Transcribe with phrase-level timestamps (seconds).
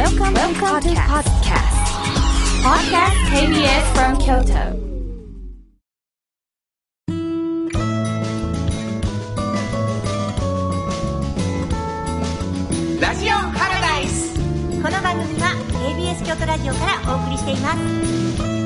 [0.00, 1.76] Welcome, Welcome to podcast.
[2.64, 4.64] Podcast KBS from Kyoto.
[12.98, 14.38] ラジオパラダイス
[14.82, 18.59] この番組は KBS 京都ラジオからお送りしています。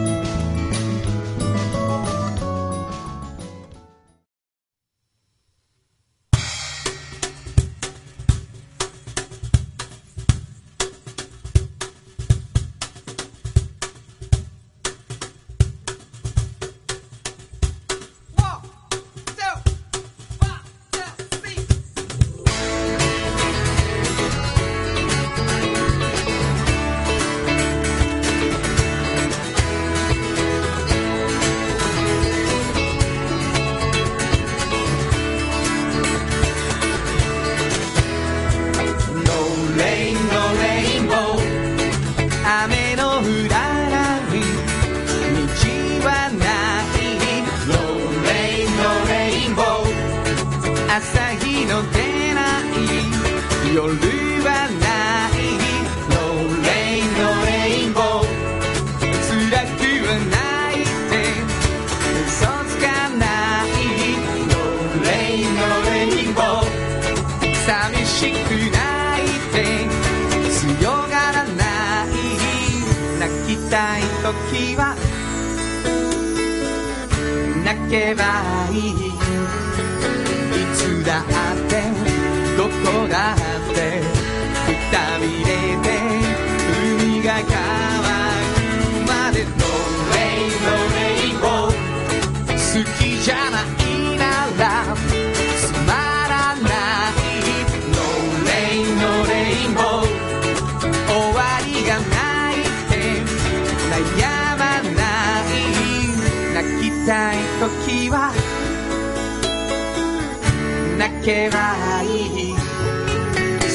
[111.25, 112.55] けない。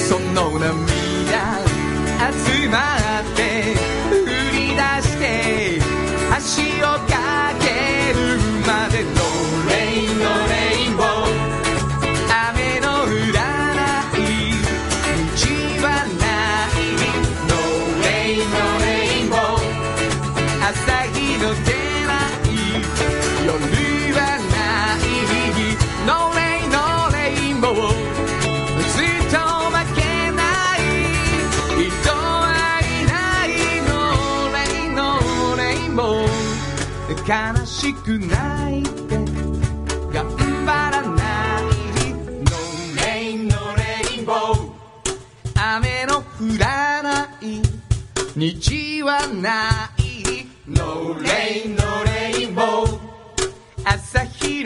[0.08, 0.70] その涙
[2.32, 2.78] 集ま
[3.22, 3.74] って
[4.12, 4.18] 振
[4.54, 5.82] り出して
[6.32, 7.09] 足音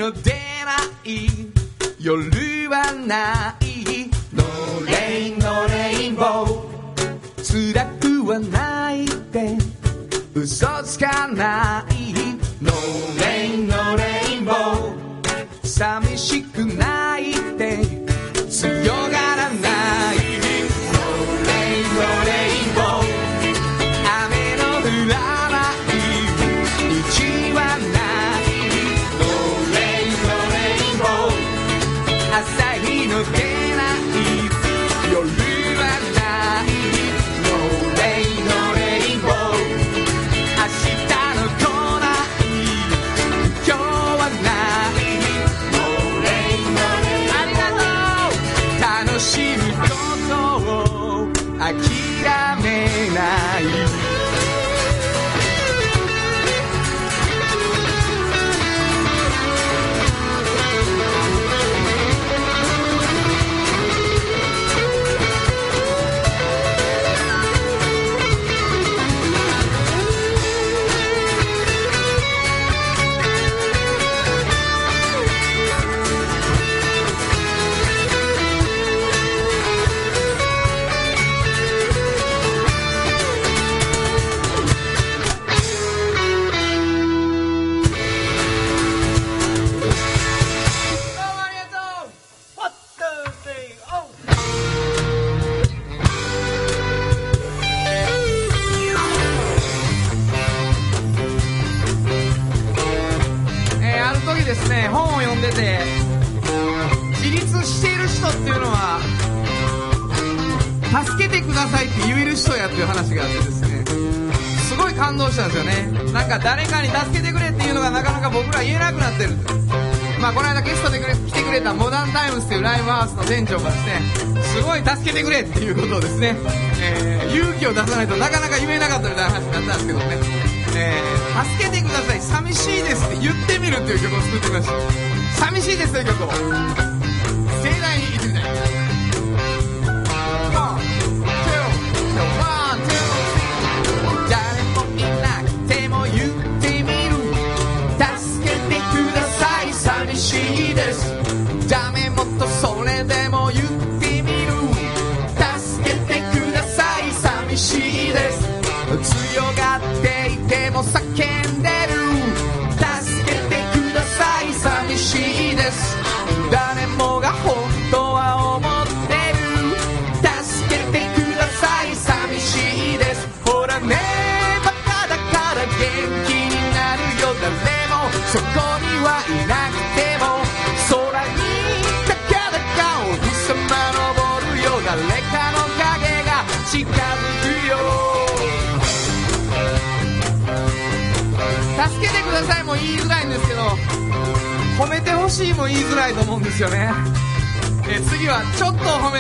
[0.04, 0.32] る出
[0.66, 0.76] な
[1.06, 1.30] い
[1.98, 4.10] 夜はない。
[4.34, 4.44] の
[4.86, 7.74] れんのレインボー。
[7.74, 9.58] 辛くはないって
[10.34, 11.93] 嘘つかない。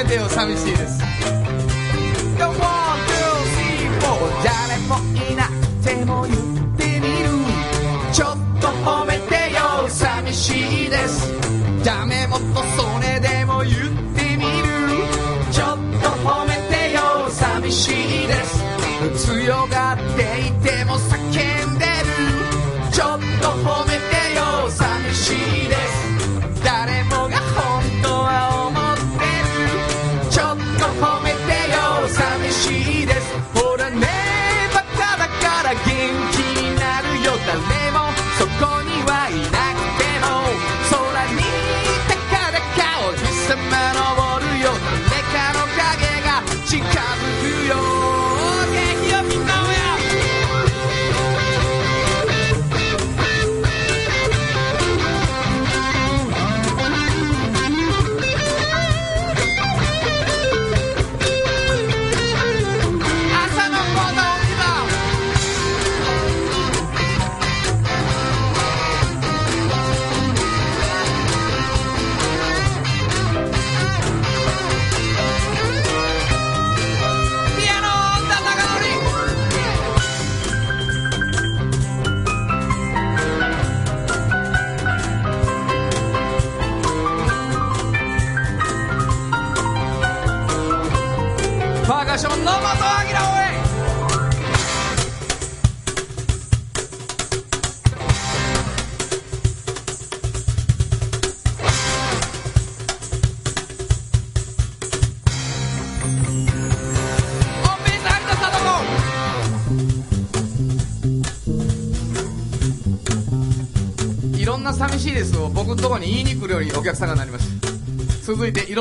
[0.05, 1.02] てよ寂しいです。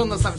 [0.02, 0.31] onda esa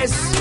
[0.00, 0.39] Ángeles.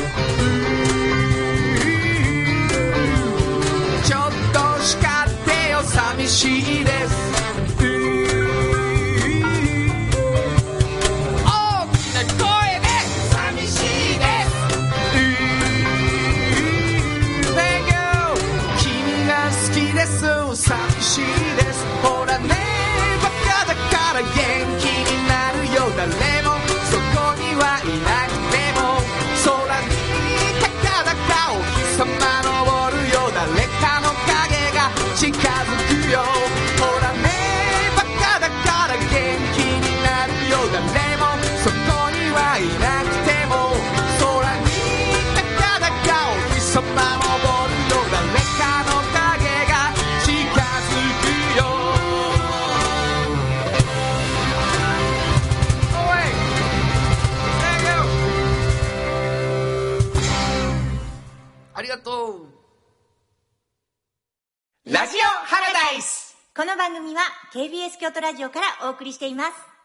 [68.10, 69.79] 京都ラジオからお送りしています。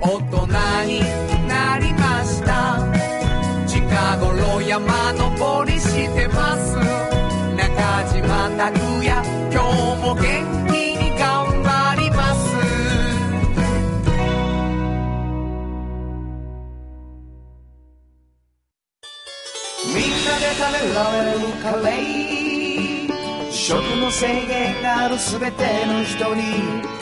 [0.00, 0.46] 大人
[0.86, 1.00] に
[1.48, 2.78] なりました。
[3.66, 3.82] 近
[4.18, 6.76] 頃山登りしてます。
[7.56, 9.10] 中島拓也
[9.52, 9.66] 今日
[10.00, 10.22] も元
[10.68, 12.38] 気に頑張ります。
[19.84, 23.50] みんなで食べられるカレー。
[23.50, 26.98] 食の制限があるすべての人に。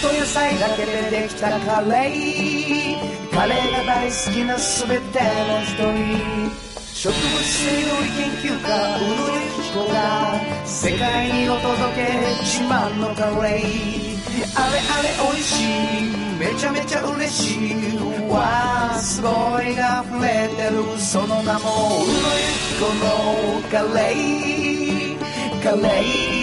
[0.00, 6.50] と野菜だけでできたカレーカレーが大好きなすべての人に
[6.94, 12.02] 植物性料理研究家うのゆきこが世界にお届け
[12.42, 14.20] 自慢のカレー
[14.56, 19.28] あれあれおいしいめちゃめちゃ嬉しいわあすご
[19.60, 26.39] いが溢れてるその名もうのゆきこのカレーカレー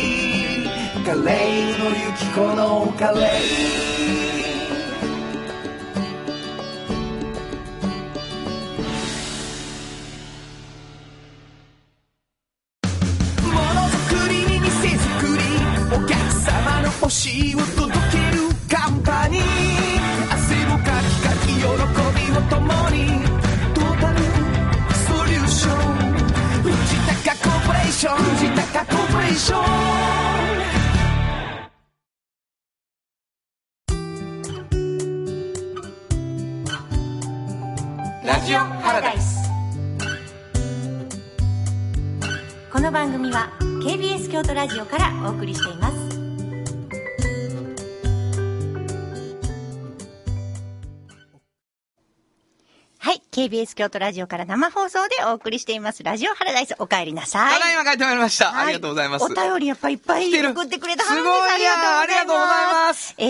[1.08, 3.97] カレーのゆきこのカレー
[44.68, 45.96] ラジオからお送りしています。
[52.98, 53.22] はい。
[53.32, 56.04] KBS 京都ラジオから生放送でお送りしています。
[56.04, 57.54] ラジオハラダイスお帰りなさい。
[57.54, 58.48] ただいま帰ってまいりました。
[58.52, 59.24] はいありがとうございます。
[59.24, 62.04] お便りやっぱりいっぱい送ってくれたすごいありがとうございます。
[62.04, 63.24] ありがとうございますえ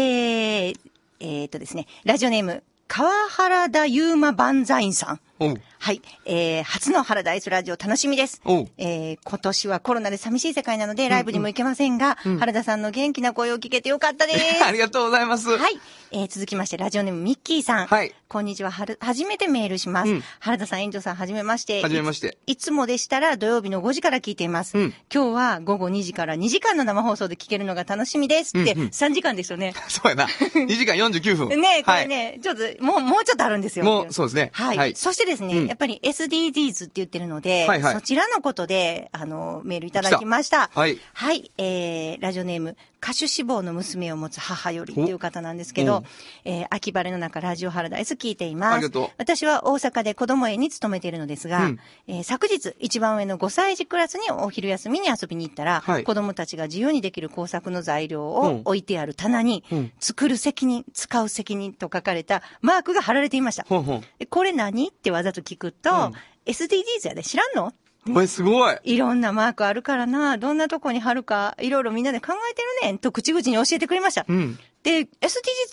[0.70, 0.80] ー、
[1.20, 5.20] えーとですね、ラジオネーム、川原田ゆうま万歳院さん。
[5.40, 6.02] はい。
[6.26, 8.42] えー、初のハラダイスラジオ楽しみです。
[8.78, 14.40] えー、今年はコロナで寂しい世界なのでライブにも行けませんが、原田さんの元気な声を聞けてよかったです。
[14.66, 15.50] ありがとうございます。
[15.56, 15.80] はい。
[16.12, 17.88] えー、続きまして、ラジオネームミッキーさん。
[17.88, 18.72] はいこんにちは。
[18.72, 20.10] はる、初めてメールします。
[20.10, 21.82] うん原田さん、園長さん、はじめまして。
[21.82, 22.72] はじめましていつ。
[22.72, 24.78] もでしたら土曜日の5時から聞いています。
[24.78, 28.58] うん今日は午後2時から2時間の生放送で聞けるのが楽しみです。
[28.58, 29.74] って、うんうん3時間ですよね。
[29.88, 30.26] そうやな。
[30.26, 31.50] 2時間49分。
[31.62, 32.02] ねこはい。
[32.02, 33.86] れね、ちょっと、もう、もうちょっとあるんですよ。
[33.86, 34.78] もうそうですねはい。
[34.78, 40.70] はいそしてですね、うんやっぱり SDGs って言ってるので、はいはいそちらのことで、あの、メールいただきました。
[40.74, 41.52] はいはい。
[41.58, 46.04] えー、ラジオネーム、歌手志望の娘を持つ母よりっていう方なんですけどお、
[46.46, 48.74] えー、秋晴れの中、ラジオハラダイス聞いています。
[48.76, 63.66] ありがとう私は大阪で子供園に勤めているのですが、うんえー昨日、一番上の5歳児クラスにお昼休みに遊びに行ったら、はい子供たちが自由にできる工作の材料をうん置いてある棚に、うん作る責任、使う責任と書かれたマークが貼られていました。
[63.68, 64.04] ほんほん。
[64.20, 66.14] えこれ何ってわざと聞くと、うん
[66.48, 67.74] SDGs やで知らんの？
[68.10, 68.78] おい、すごい。
[68.86, 74.26] いろんなマークあるからな、どんなとこに貼るか、いろいろみんなで考えてるねんと口々に教えてくれました。
[74.30, 74.58] うん。
[74.84, 75.08] で、SDGs っ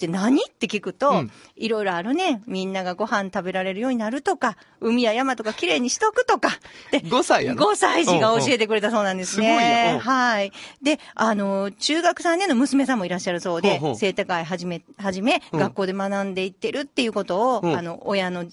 [0.00, 0.40] て何？
[0.42, 2.42] って聞くと、うんいろいろあるね。
[2.48, 6.48] みんながご飯食べられるようになるとか、海や山とかきれいにしとくとか。
[6.90, 9.46] で、5歳やな5歳児が教えてくれたそうなんですね。
[9.46, 10.52] うんうんすごいはい。
[10.82, 18.44] で、あの、中学3年の娘さんもいらっしゃるそうで、生徒会はじめ、はじめ、うん学校で学んでいってるっていうことを、うんあの、親の、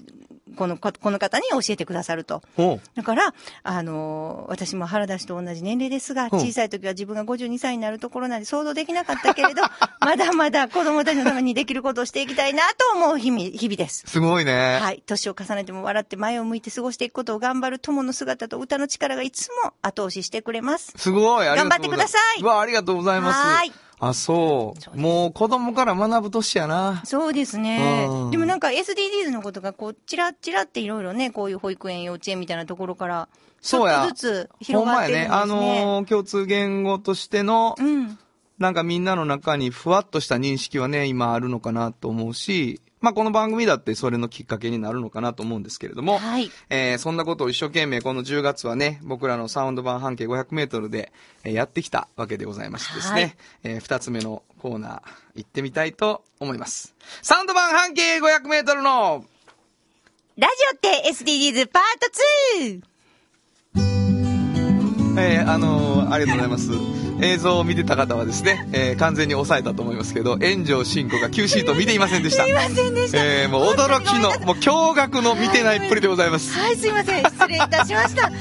[0.55, 2.41] この、ここの方に教えてくださると。
[2.95, 9.61] だから、あのー私も原田氏と同じ年齢ですが、うん小さい時は自分が52歳になるところなんで想像できなかったけれど、
[10.01, 14.03] まだまだ子供たちのためにできることをしていきたいなと思う日々、日々です。
[14.07, 14.79] すごいね。
[14.81, 15.03] はい。
[15.05, 20.93] 年を重ねても笑って前を向いて過ごしていくことを頑張る友の姿と歌の力がいつも後押ししてくれます。
[20.97, 21.47] すごい。
[21.47, 21.69] ありがとうございます。
[21.69, 23.39] 頑張ってくださいうわ、ありがとうございます。
[23.39, 23.71] はい
[24.03, 24.99] あ、そう。
[24.99, 27.03] もう子供から学ぶ年やな。
[27.05, 28.31] そうですねうん。
[28.31, 33.29] でもなんか SDGs のことがこう、ちらちらっていろいろね、こういう保育園、幼稚園みたいなところから、
[33.61, 35.29] ちょそうやっとずつ広がってるんですね。
[35.29, 35.83] ほんまやね。
[35.83, 38.17] あのー共通言語としての、うん。
[38.57, 46.51] なんかみんなの中にふわっとした認識はね、今あるのかなと思うし、まあ、この番組だってそれのきっかけになるのかなと思うんですけれども、はい。
[46.69, 51.11] えーそんなことを一生懸命この10月はね、僕らのサウンド版半径500メートルで、
[51.43, 55.01] えーやってきたわけでございましてですね、はいえー二つ目のコーナー
[55.35, 56.93] 行ってみたいと思います。
[57.23, 59.25] サウンド版半径500メートルの
[60.37, 65.19] ラジオって SDGs パート 2!
[65.19, 67.10] えーあのーありがとうございます。
[67.21, 72.43] 映像を見てた方はですね、えー完全に抑えたと思いますけど、炎上進行が Q シートを見ていませんでした。
[72.43, 73.17] すいませんでした。
[73.23, 76.51] えーもう驚きの、 もう驚愕の見てないっぷりでございます。
[76.57, 77.23] はい、すいません。
[77.23, 78.23] 失礼いたしました。
[78.23, 78.31] は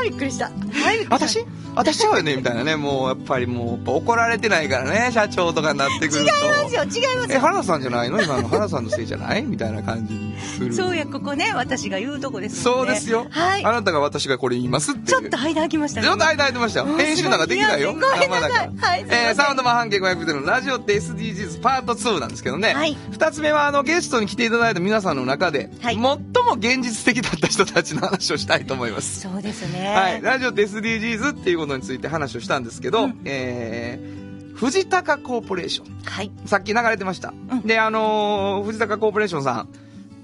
[0.00, 0.46] あ、びっくりした。
[0.46, 1.46] はい、びっくりした私？
[1.74, 6.18] 私はよねみたいなね、もうやっぱりもう怒られてないからね、社長とかになってくると。
[6.18, 6.26] 違い
[6.64, 7.40] ますよ、違いますえ、よ。
[7.40, 8.20] 原田さんじゃないの？
[8.20, 9.42] 今の原田さんのせいじゃない？
[9.42, 10.74] みたいな感じにする。
[10.74, 12.62] そうや、ここね、私が言うとこですね。
[12.62, 13.26] そうですよ。
[13.30, 13.70] はいあ。
[13.72, 15.08] なたが私がこれ言いますって。
[15.12, 16.06] ちょっと間空きましたね。
[16.06, 16.86] ちょっと間空いてましたよ。
[16.96, 17.92] 編集なんかできないよ。
[18.00, 22.74] ごめんなさいはいえーサウンドマン半径500でのラジオって SDGs パート2なんですけどね。
[22.74, 26.18] はい二つ目はあのゲストに来ていただいた皆さんの中で、はい最も
[26.56, 29.20] 現実的だった人たちの話をしたいと思います。
[29.20, 29.88] そうですね。
[29.88, 30.22] はい。
[30.22, 36.02] ラジオって SDGs っていうことについて話をしたんですけど、うんえー、藤高コーポレーション。
[36.04, 36.30] はい。
[36.46, 37.32] さっき流れてました。
[37.50, 39.68] うんで、あのー藤高コーポレーションさん、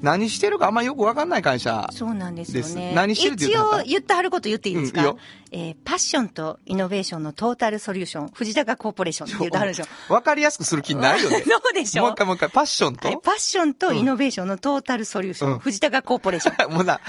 [0.03, 1.89] 何してるかあんまよくわかんない会社。
[1.93, 2.93] そうなんですよね。
[2.95, 5.17] 何してるって言一応言ってはること言っていいですか、うん
[5.53, 10.13] えーパッションとイノベーションのトータルソリューション、藤高コーポレーションって言ってはるでしょ？
[10.13, 11.43] わかりやすくする気ないよね。
[11.47, 12.03] そうでしょ？
[12.03, 16.71] もう一回もう一回、パッションと、はい、パッションとイノベーションのトータルソリューション、うん藤高コーポレーション。
[16.75, 17.01] もうな、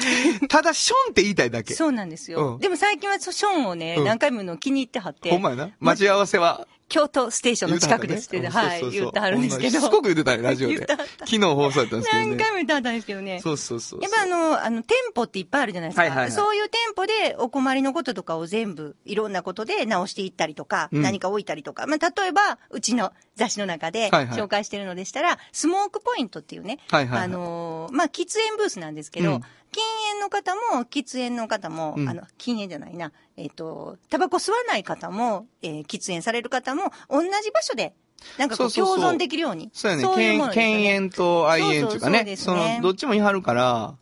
[0.47, 1.73] ただションって言いたいだけ。
[1.73, 2.53] そうなんですよ。
[2.53, 5.31] うんでも最近はショーンをね、うん何回もの気に入ってはって。
[5.31, 5.69] ほんまやな。
[5.79, 6.67] 待ち合わせは。
[6.87, 9.79] 京都ステーションの近くですって、ねはい、うんそうそうそう言ってはるんですけど。
[9.79, 10.85] しつこく言ってたね、ラジオで。
[10.85, 12.29] 昨日放送やったんですけどね。
[12.29, 13.39] 何回も言ってはったんですけどね。
[13.41, 14.01] そうそうそう。
[14.01, 16.01] やっぱあの、あの、店舗っていっぱいあるじゃないですか。
[16.03, 21.87] はいはいはいそういう店舗でお困りのこととかを全部、いろんなことで直していったりとか、うん何か置いたりとか。
[21.87, 29.41] まあ、例えば、うちの雑誌の中ではいはい紹介してるのでしたら、スモークポイントっていうね、はいはいはいあのーまあ、喫煙ブースなんですけど、うん
[29.75, 37.93] 禁煙の方も、喫煙の方も、うんあの、禁煙じゃないな、えっ、と、タバコ吸わない方も、えー喫煙される方も、同じ場所で、
[38.37, 39.69] なんかこう、そうそうそう共存できるように。
[39.73, 40.03] そうやね。
[40.03, 42.19] いうもの犬ですよね犬と愛煙っていうかね。
[42.19, 43.95] そうそうその、どっちも言い張るから、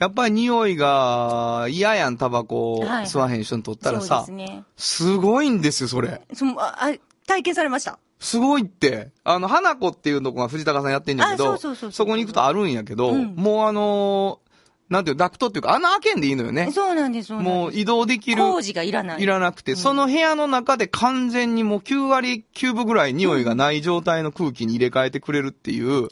[0.00, 4.64] やっぱり匂いが嫌やん、タバコはい吸わへん人にとったらそうさですね。
[4.76, 6.20] すごいんですよ、それ。
[6.34, 6.92] そのああ
[7.26, 7.98] 体験されました？
[8.18, 9.12] すごいって。
[9.22, 14.43] あの、花子っていうとこが藤高さんやってんやけど、あそうそうそうそうこに行くとあるんやけど、うんもうあのー
[14.94, 16.70] なんていう、ダクトっていうか、穴開けんでいいのよね。
[16.72, 17.56] そうなんです、そうなんです。
[17.56, 18.42] もう移動できる。
[18.42, 19.22] 工事がいらない。
[19.22, 26.02] いらなくて、その部屋の中で完全にもう9割9分ぐらい匂いがない状態の空気に入れ替えてくれるっていう。
[26.02, 26.10] はい。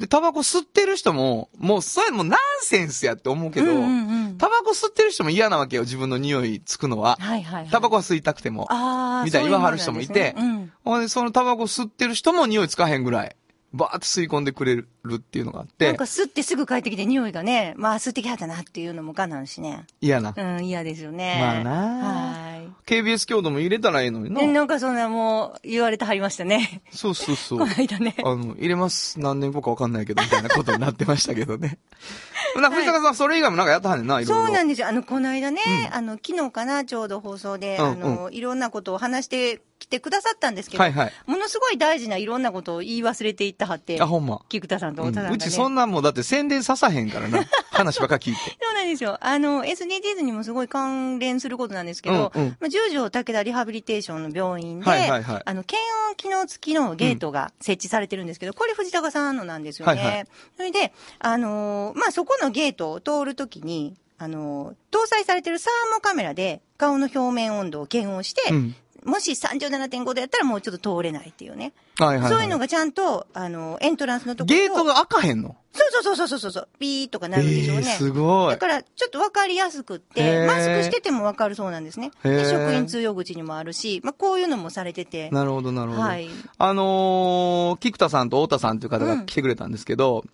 [0.00, 7.16] で、タバコ吸ってる人も、もうそれもうナンセンスやって思うけど、うんうんうんタバコ吸ってる人も嫌なわけよ、自分の匂いつくのは。
[7.20, 7.70] はいはい、はい。
[7.70, 8.66] タバコは吸いたくても。
[8.70, 13.36] ああ、みたいに言わはる人もいてそううねほんで、そのタバコ吸ってる人も匂いつかへんぐらい、
[13.72, 15.84] バーって吸い込んでくれるっていうのがあっうん。
[15.84, 19.84] なんてか、吸ってすぐ帰ってきて匂いがね、まあ吸ってきはったなっていうのも我慢しね。
[20.00, 20.34] 嫌な。
[20.36, 21.36] うん、嫌ですよね。
[21.40, 22.68] まあなはい。
[22.86, 24.40] KBS 強度も入れたらいいのにな。
[24.40, 26.82] ね、なんかそんなもう言われてはりましたね。
[26.90, 27.58] そうそうそう。
[27.58, 28.16] この間ね。
[28.24, 29.20] あの、入れます。
[29.20, 31.78] 何年後かわかんないけど、みたいなことになってましたけどね。
[32.58, 34.46] な、藤坂さん、それ以外もなんかやったはんねんな、いろいろ。
[34.46, 34.88] そうなんですよ。
[34.88, 35.60] あの、この間ね、
[35.92, 44.40] あの、昨日かな、ちょうど放送で、うんあの、いろんなことを話してきてくださったんですけど、はいはいものすごい大事ないろんなことを言い忘れていったはって、あ、ほんま。
[44.48, 47.44] 菊田さんとうん太田さんが、ねうちそんなんもうだって宣伝ささへんからな。
[47.70, 48.40] 話ばっか聞いて。
[48.60, 49.18] そうなんですよ。
[49.20, 59.94] あの、SDGs にもすごい関連することなんですけど、うんうんまあ、十条武田リハビリテーションの病院で、はいはいはいあの、検温機能付きのゲートが設置されてるんですけど、これ藤高さんのなんですよね。
[59.94, 60.24] はいはい
[60.56, 71.72] それで、あのーまあ、そこのゲートを通るときに、あのー搭載されてるサーモカメラで顔の表面温度を検温して、うんもし37.5度やったらもうちょっと通れないっていうね。
[71.98, 72.32] はいはい、はい。
[72.32, 75.56] そういうのがちゃんと、あのーエントランスのところゲートが開かへんの？
[75.72, 77.86] そうそうそうそうそうそう、ピーとかなるんでしょうね。
[77.88, 82.10] えーすごいだから、ちょっとわかりやすくっへて、ーマスクしててもわかるそうなんですね。
[82.22, 85.30] 職員通用口にもあるし、まあ、こういうのもされてて。
[85.30, 86.02] なるほど、なるほど。
[86.02, 90.24] はいあのー、菊田さんと太田さんという方が来てくれたんですけど、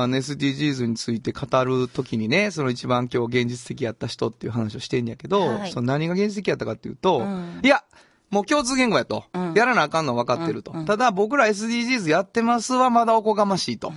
[0.00, 7.84] あの SDGs について語るときにね、その一番今日現実的やった人っていう話をしてんやけど、はいその何が現実的やったかっていうと、うんいや、
[8.30, 9.24] もう共通言語やと。
[9.34, 10.70] うんやらなあかんのは分かってると。
[10.72, 13.92] うんうんただ僕ら SDGs やってますはまだおこがましいと。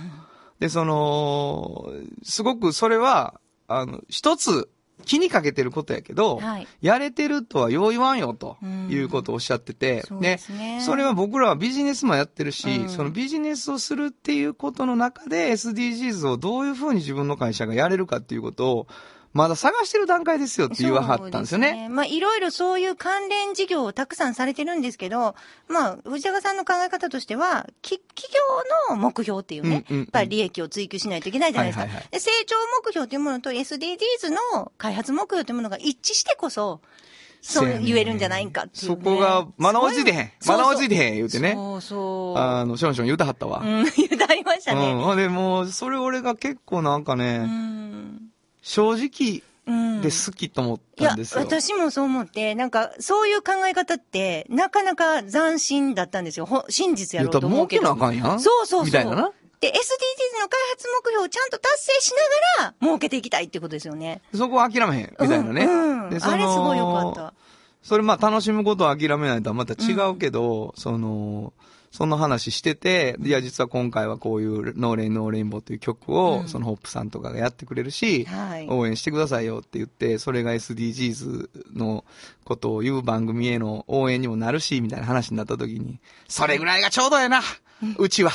[0.58, 1.90] で、その、
[2.22, 4.68] すごくそれは、あの、一つ
[5.04, 6.66] 気にかけてることやけど、はい。
[6.80, 8.88] やれてるとはよう言わんよとうん。
[8.90, 10.80] いうことをおっしゃってて、そうですね。
[10.80, 12.88] それは僕らはビジネスもやってるし、うん。
[12.88, 18.86] そのビジネスをするっていうことの中で SDGs をどういうふうに自分の会社がやれるかっていうことを
[19.36, 21.86] まだ探してる段階ですよって言わはったんですよね。
[21.86, 25.34] そうまあ、いろいろそういう関連事業をたくさんされてるんですけど、
[25.68, 28.34] まあ、藤高さんの考え方としては、き企
[28.88, 31.82] 業の目標っていうね、うんうんうんやっぱり利益を追求しないといけないじゃないですか。
[31.82, 36.80] はいはいはいで成長目標というものと SDGs の開発目標というものが一致してこそ、
[37.46, 38.96] そう言えるんじゃないんかっていう、ね。
[38.96, 40.32] そこが、まなおじでへん。
[40.46, 41.52] まなおじでへん言うてね。
[41.54, 42.38] そうそう。
[42.38, 43.62] あの、ションション言うたはったわ。
[43.64, 44.78] うん、言うてありましたうん。
[44.80, 44.94] ね。
[44.94, 48.25] ほんで、もう、それ俺が結構なんかうね、ん。
[48.66, 50.00] 正直うん。
[50.00, 51.40] で好きと思っいやたんですよ。
[51.40, 56.46] 私もそう思って、なんか、そういう考え方って、なかなか斬新だったんですよ。
[56.46, 57.82] ほ真実やろうと思うけど。
[57.82, 58.84] 儲けなあかんやんそうそうそう。
[58.84, 59.32] みたいなな。
[59.60, 62.12] で、SDGs の開発目標をちゃんと達成し
[62.58, 64.20] ながら、儲けていきたいってことですよね。
[64.34, 65.64] そこは諦めへん、みたいなね。
[65.64, 67.34] うんうんであれすごいよかった。
[67.82, 71.52] それまあ楽しむことを諦めないとはまた違うけど、その、
[71.90, 82.04] その話してて、いや実は今回はこういう No Rain No Rainbow という曲を、うんそのホップさんとかがやってくれるし、はい応援してくださいよって言って、それが SDGs の
[82.44, 87.40] ことを言う番組への応援にもなるし、みたいな話になった時に、それぐらいがちょうどやな、
[87.98, 88.30] うちは。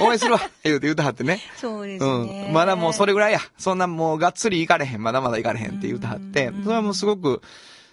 [0.00, 1.40] 応援するわ 言うて言うてはってね。
[1.56, 2.46] そうですね。
[2.48, 2.52] うん。
[2.52, 3.40] まだもうそれぐらいや。
[3.56, 5.02] そんなもうがっつり行かれへん。
[5.02, 6.52] まだまだ行かれへんって言うてはって。
[6.62, 7.42] それはもうすごく、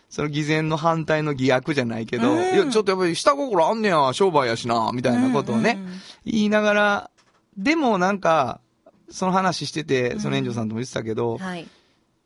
[0.10, 2.40] その偽善の反対の偽悪じゃないけど、うん。
[2.40, 6.00] いや、ちょっとやっぱり下心あんねや、商売やしな、みたいなことをね、うんうんうん。
[6.26, 7.12] 言いながら、
[7.58, 8.62] でもなんか、
[9.10, 11.68] その話してて、その園長さんとも言ってたけど、はい。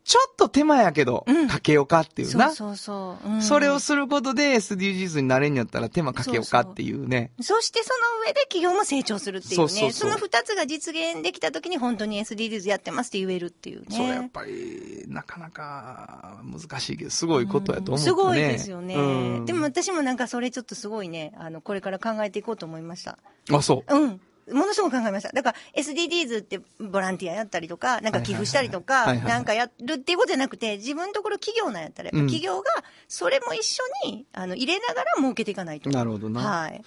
[0.09, 2.49] ちょっと手間やけど、うんかけようかっていうな。
[2.49, 3.29] そうそうそう。
[3.29, 7.29] うんそれをすることで SDGs になれんやったら手間かけようかっていうね。
[7.39, 9.55] そしてその上で企業も成長するっていうね。
[9.55, 13.85] そうそうそうの二つが実現できた時に本当に SDGs やってますって言えるっていうね。
[13.91, 18.95] それやっぱり、なかなか難しいけど、すごいことやと思う、ねすごいですよね。
[18.95, 23.19] うんでも私もなんかそれちょっとすごいね、あの、これから考えていこうと思いました。
[23.51, 23.95] あ、そう。
[23.95, 24.21] うん。
[24.51, 25.31] ものすごく考えました。
[25.31, 32.69] だから SDGs ってボランティアやったりとか、なんか寄付したりとかはいはいはいはい、はいなんかやるっていうことじゃなくて、自分のところ企業なんやったら、うん企業が
[33.07, 35.89] それも一緒に、あの、入れながら儲けていかないと。
[35.89, 36.83] なるほどなはい。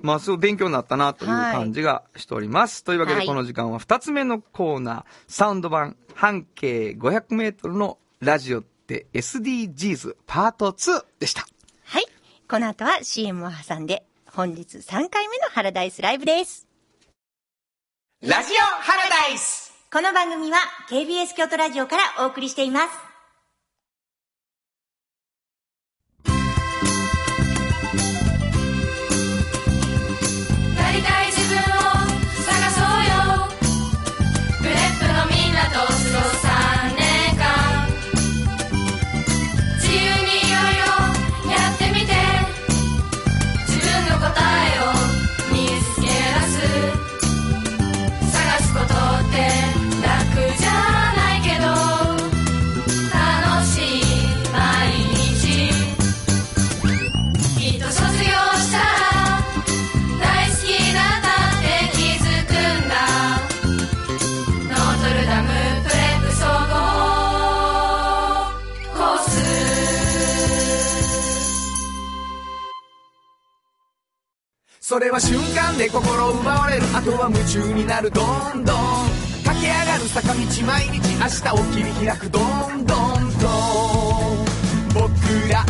[0.00, 2.84] まあ、すごい勉強になったなという感じがしております。
[2.84, 11.46] というわけで、はいこの時間は二つ目のコーナー、サウンド版半径500メートルのラジオって SDGs パート2でした。
[11.84, 12.06] はい。
[12.48, 16.63] この後は CM を挟んで、本日3回目のハラダイスライブです。
[18.26, 20.56] ラジオハラダイスこの番組は
[20.88, 23.13] KBS 京都ラジオからお送りしています。
[74.86, 76.82] それは瞬間で心奪われる。
[76.94, 78.10] あとは夢中になる。
[78.10, 78.76] どんどん。
[79.42, 82.28] 駆け上がる坂道毎日明日を切り開く。
[82.28, 83.32] どんどん。
[83.40, 84.44] どん
[84.92, 85.08] 僕
[85.48, 85.64] ら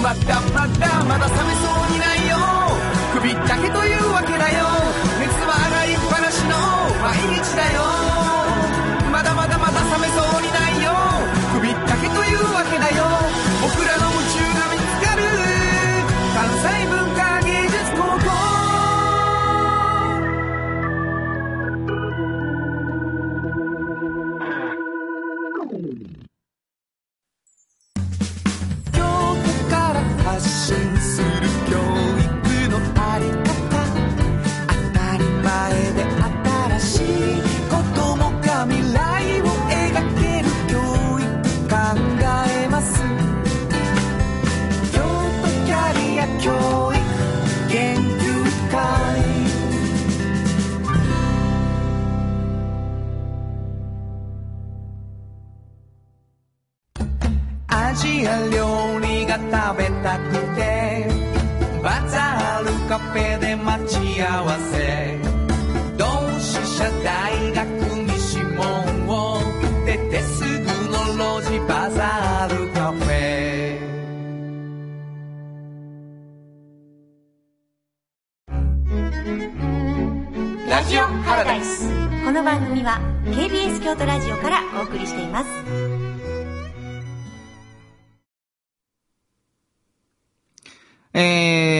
[0.00, 2.40] まだまだまだ冷めそうにないよ。
[3.20, 4.71] 首だけというわけだよ。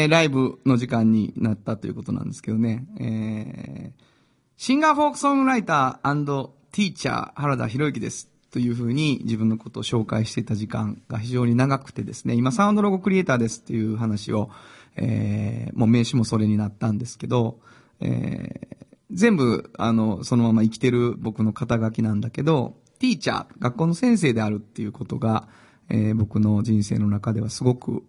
[0.02, 2.84] えー、ライブの時間になったということなんですけどね。
[2.98, 4.02] えー、
[4.56, 8.32] シンガーフォークソングライターティーチャー原田博之です。
[8.50, 14.50] というふうに自分のことを紹介していた時間が非常に長くてですね、今サウンドロゴクリエイターですっていう話を、
[14.96, 17.60] えー、もう名刺もそれになったんですけど、
[18.00, 25.48] えー、全部、あの、そのまま生きてる僕の肩書きなんだけど、ティーチャー、学校の先生であるっていうことが、
[25.88, 28.02] えー、僕の人生の中ではすごく、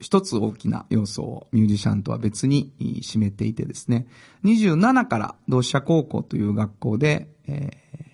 [0.00, 4.06] 一つ大きな要素をミュージシャンとは別に占めていてですね、
[4.44, 8.04] 27から同志社高校という学校で、えー、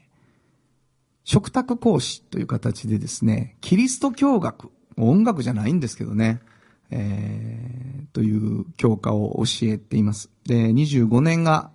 [1.24, 6.40] 食卓講師という形でですね、キリスト教学、音楽じゃないんですけどね、
[6.90, 10.30] えー、という教科を教えています。
[10.46, 11.70] で、25年が、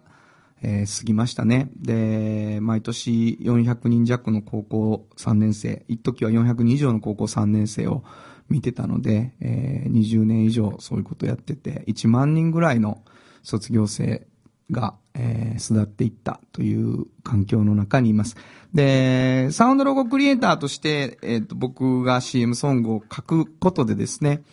[0.61, 1.69] えー、過ぎましたね。
[1.75, 8.03] で、毎年400人弱の高校3年生、一時は400人以上の高校3年生を
[8.49, 13.03] 見てたので、えー、20年以上そういうことやってて、1万人ぐらいの
[13.43, 14.27] 卒業生
[14.71, 18.35] が、えー、巣立っていったという環境の中にいます。
[18.73, 24.43] で、サウンドロゴクリエイターとして、えっ、ー、と、僕が CM ソングを書くことでですね、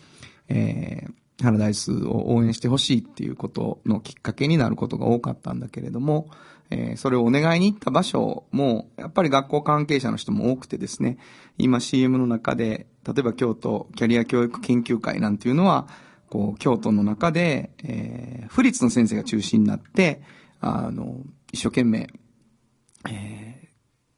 [0.49, 6.29] えー、ハラダイスを応援してほしいっていうことのきっかけになることが多かったんだけれども、
[6.69, 11.17] えー、それをお願いに行った場所も、やっぱり学校関係者の人も多くてですね、
[11.57, 15.87] 今 CM の中で、例えば京都キャリア教育研究会なんていうのは、
[16.29, 20.21] こう、京都の中で、えー、府立の先生が中心になって、
[20.59, 22.09] あの、一生懸命、
[23.09, 23.69] え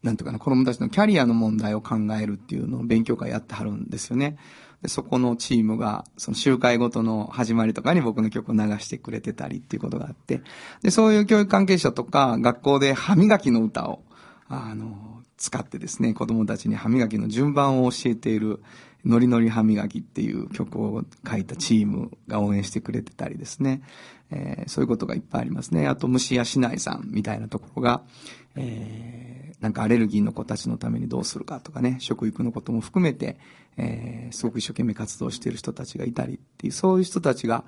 [0.04, 4.38] ー、なんとかな、子供たちのキャリアの問題を考えるっていうのを勉強会やってはるんですよね。
[4.82, 10.42] でそこのチームが、その集会ごとの始まりとかに僕の曲を流してくれてたりっていうことがあって、
[10.82, 14.04] で、そういう教育関係者とか、学校で歯磨きの歌を、
[14.48, 18.62] あの、使ってですね、子供たちに歯磨きの順番を教えている、
[19.06, 23.82] ノリノリ歯磨きっていう曲を書いたチームが応援してくれてたりですね。
[24.32, 25.88] えー、そういうことがいっぱいありますね。
[25.88, 28.04] あと、虫やしないさんみたいなところが、
[28.56, 33.38] えー、なんかアレルギーの子たちのためにどうするかとかね、食育のことも含めて、
[33.78, 37.64] えー、すごく一生懸命活動している人たちがいたりっていう、そういう人たちが、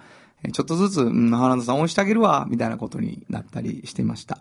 [0.52, 4.40] ちょっとずつ、うん、原田さん応援してあげるわ、みたいなことになったりしてました。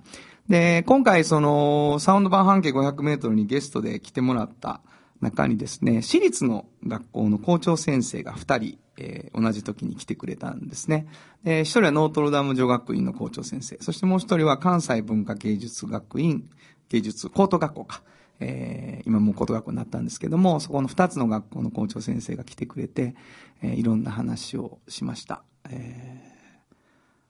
[0.48, 4.80] で、今回その、サウンド版半径500メートルにゲストで来てもらった
[5.20, 11.06] 中にですね、私立の学校の校長先生が2人、えー、同じ時に来てくれたんですね。
[11.44, 16.48] で、一人はノートルダム女学院の校長先生、そしてもう一人は関西文化芸術学院、
[16.88, 18.02] 芸術高等学校か。
[18.42, 23.14] えー、今もう高等学校になったんですけども、そこの2つの学校の校長先生が来てくれて、
[23.62, 25.44] えー、いろんな話をしました。
[25.68, 26.22] え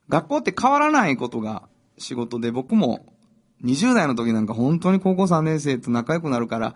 [0.09, 3.07] ー、学校って変わらないことが仕事で、僕も
[3.65, 6.75] 20代の時なんか本当に高校3年生と仲良くなるから、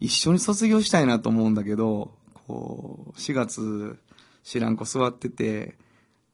[0.00, 2.12] 一緒に卒業したいなと思うんだけど、
[2.46, 3.98] こう、4月
[4.42, 5.76] 知らん子座ってて、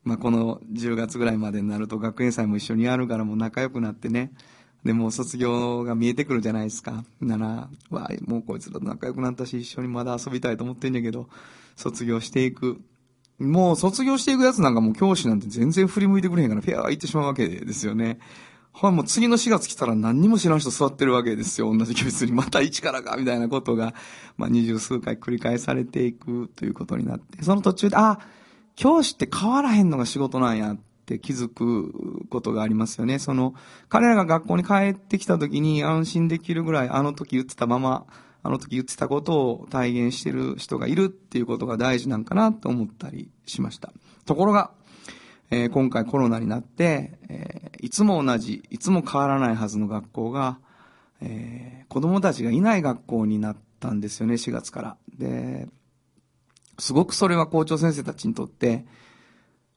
[0.03, 4.33] まあ、この10月ぐらいまでになると学園祭も一緒にやるからもう仲良くなってね。
[4.85, 7.05] で、も卒業が見えてくるじゃないですか。
[7.21, 11.29] なら、わもうこいつらと仲良くなったし、一緒にまだ遊びたいと思ってんやけど、
[11.77, 12.81] 卒業していく。
[13.41, 18.19] もう卒業していくやつなんかもう教師なんて全然振り向いてくれへんから、フェアー行ってしまうわけですよね。
[18.73, 21.75] はい、もう次の4月来たら何にも知らん人座ってるわけですよ。
[21.75, 22.33] 同じ教室に。
[22.33, 23.95] また一からか、みたいなことが、
[24.37, 28.21] まあ二十数回繰り返されていくということになって、その途中で、あ、
[28.77, 33.19] 教師って変わらへんのが仕事なんやって気づくことがありますよね。
[33.19, 33.55] その、
[33.89, 38.07] 彼らが学校に帰ってきた時に安心できるぐらい、あの時言ってたまま、
[38.43, 43.93] あの時言ってたことを体現してる人がいるっていうことが大事なんかなと思ったりしました。
[44.25, 44.71] ところが、
[45.51, 50.59] えー、今回コロナになって、えー、いつも同じ、いつも変わらないはずの学校が、
[51.21, 54.97] えー、子供たちがいない学校になったんですよね、4月から。
[55.19, 55.69] で、
[56.79, 58.87] すごくそれは校長先生たちにとって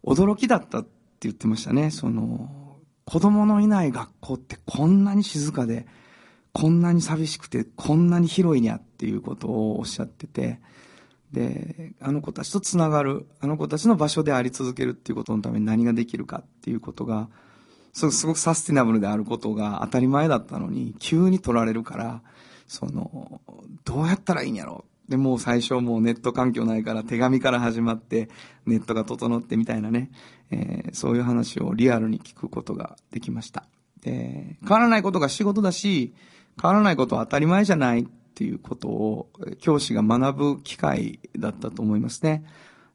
[0.05, 0.89] 驚きだったって
[1.21, 1.91] 言ってましたね。
[1.91, 5.85] その、子供のいない学校ってこんなに静かで、
[6.53, 10.59] こんなに寂しくて、こんなに広いにゃっていうことをおっしゃってて、
[11.31, 17.29] で、あの子たちとつながる、あの子たちの場所であり続けるっていうことのために何ができるかっていうことが、
[17.93, 22.21] すごくサスティナブルであることが当たり前だったのに、急に取られるから、
[22.67, 23.41] その、
[23.83, 28.29] どうやったらいいんやろで、もう最初もうネット環境ないから手紙から始まって、
[28.65, 30.11] ネットが整ってみたいなね、
[30.51, 33.65] えー、そういう話をリアルに聞くことができました。
[34.01, 36.13] で、変わらないことが仕事だし、
[36.61, 42.45] 変わらないことは当たり前じゃないっていうことを教師が学ぶ機会だったと思いますね。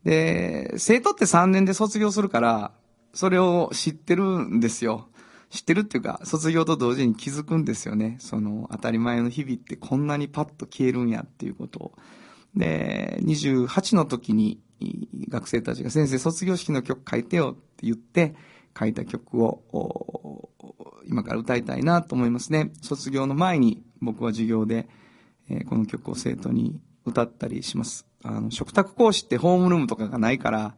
[0.05, 2.73] で、生徒って3年で卒業するから、
[3.13, 5.09] それを知ってるんですよ。
[5.51, 8.17] 知ってるっていうか、卒業と同時に気づくんですよね。
[8.21, 11.93] その当たり前の日々ってこんなにパッと消えるんやっていうことを。
[12.55, 14.61] で、28の時に、
[15.29, 18.35] 学生たちが先生卒業式の曲書いてよって言って
[18.79, 20.51] 書いた曲を
[21.07, 22.71] 今から歌いたいなと思いますね。
[22.83, 24.89] 卒業の前に僕は授業で、
[25.51, 28.07] えこの曲を生徒に歌ったりします。
[28.23, 30.75] あの、食卓講師ってホームルームとかがないから、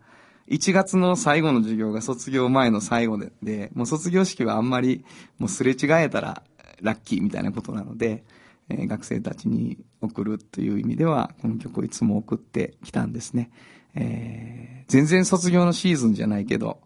[0.48, 5.04] 1月の最後の授業が卒業前の最後で、でもう卒業式はあんまり
[5.38, 6.42] もうすれ違えたら
[6.80, 8.24] ラッキーみたいなことなので、
[8.68, 13.50] え学生たちに送るという意味では、この曲をいつも送ってきたんですね。
[13.94, 16.80] えー全然卒業のシーズンじゃないけど、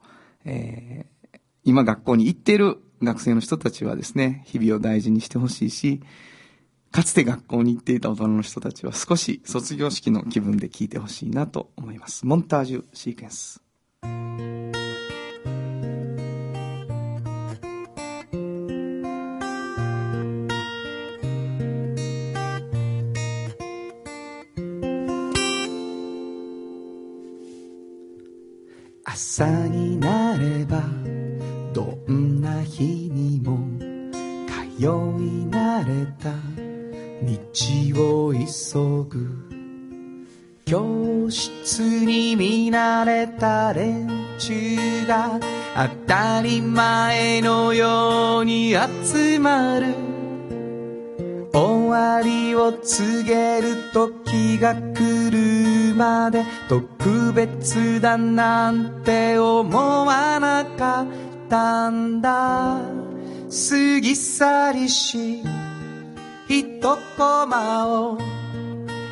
[0.45, 1.15] えー
[1.65, 6.03] 今学校に行っている学生の人たちはですね、日々を大事にしてほしいし、
[6.93, 12.27] かつて学校に行っていた大人の人たちは少し卒業式の気分で聴いてほしいなと思います。
[12.27, 13.63] モンタージュシーケンス。
[29.07, 30.81] 朝になれば
[31.75, 33.59] どんな日にも
[34.49, 36.31] 通い慣れた。
[37.23, 39.29] 道を急ぐ。
[40.65, 45.39] 教室に見慣れた連中が
[45.77, 49.95] 当たり前のように集まる。
[51.53, 55.54] 終わりを告げる時が来る。
[55.95, 61.07] まで特別だなんて思わなかっ
[61.49, 63.05] たんだ。
[63.55, 65.45] 過ぎ去りし
[66.49, 66.81] 一
[67.17, 68.19] コマを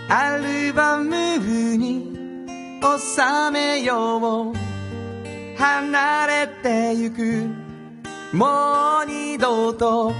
[0.08, 1.38] アルバム
[1.76, 2.10] に
[2.82, 4.54] 収めよう
[5.56, 7.46] 離れてゆく
[8.36, 10.12] もう二度と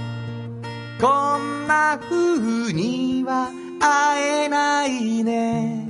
[1.01, 5.82] こんな風には会えないね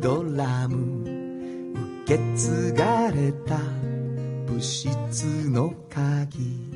[0.00, 1.04] ドラム
[2.04, 3.58] 受け継がれた
[4.46, 6.70] 物質の鍵。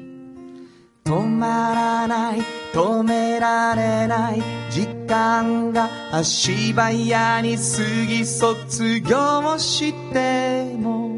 [1.04, 2.40] 止まらない
[2.72, 7.62] 止められない時間が足早に過
[8.08, 11.16] ぎ卒業しても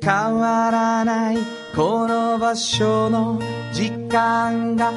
[0.00, 1.38] 変わらない
[1.74, 3.40] この場所の
[3.72, 4.92] 時間が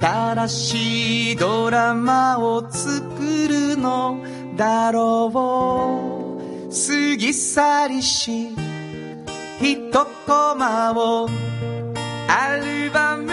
[0.00, 4.22] 新しいドラマを作るの。
[4.58, 6.68] だろう。
[6.68, 8.50] 過ぎ去りし
[9.60, 9.90] 一
[10.26, 11.28] コマを
[12.28, 13.32] アルバム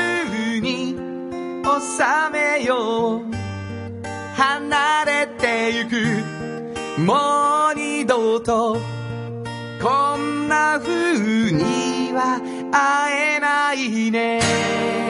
[0.62, 0.96] に
[1.66, 3.36] 収めよう。
[4.36, 8.78] 離れてゆくもう二度と
[9.82, 12.40] こんな風には
[12.72, 15.05] 会えないね。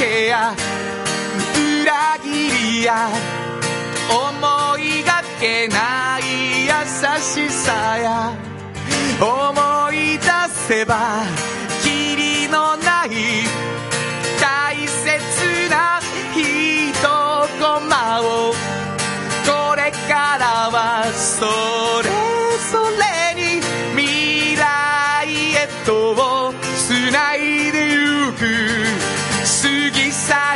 [0.00, 0.54] けや
[1.82, 3.10] 裏切りや
[4.08, 6.70] 思いがけない優
[7.20, 8.32] しさや
[9.20, 10.24] 思い出
[10.68, 11.22] せば
[11.82, 13.10] キリのない
[14.40, 16.00] 大切な
[16.34, 16.94] 一
[17.60, 18.54] コマを
[19.44, 21.44] これからはそ
[22.02, 22.08] れ
[22.72, 23.60] ぞれに
[23.94, 26.39] 未来へと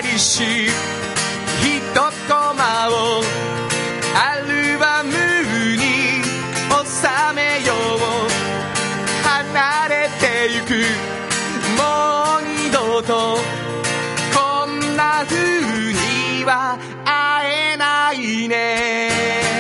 [0.02, 0.70] りし一
[2.28, 3.22] コマを
[4.14, 5.10] アルバム
[5.76, 5.84] に
[6.84, 8.54] 収めよう。
[9.26, 10.70] 離れてゆく
[11.78, 13.38] もう二度と
[14.34, 19.53] こんな風には会えないね。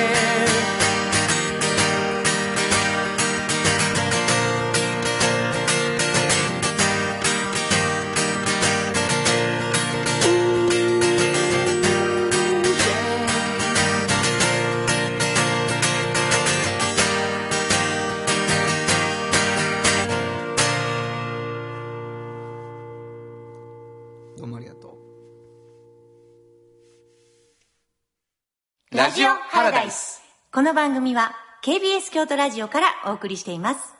[29.14, 30.22] ジオハラダイス。
[30.52, 33.94] この番組は KBS 京都ラジオからお送りしています。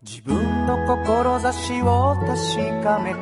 [0.00, 2.26] 自分の志を確
[2.82, 3.18] かめて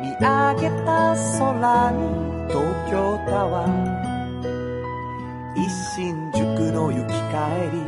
[0.00, 4.00] 見上げた空に東京タワー
[5.56, 6.40] 一新宿
[6.72, 7.36] の行き帰
[7.76, 7.82] り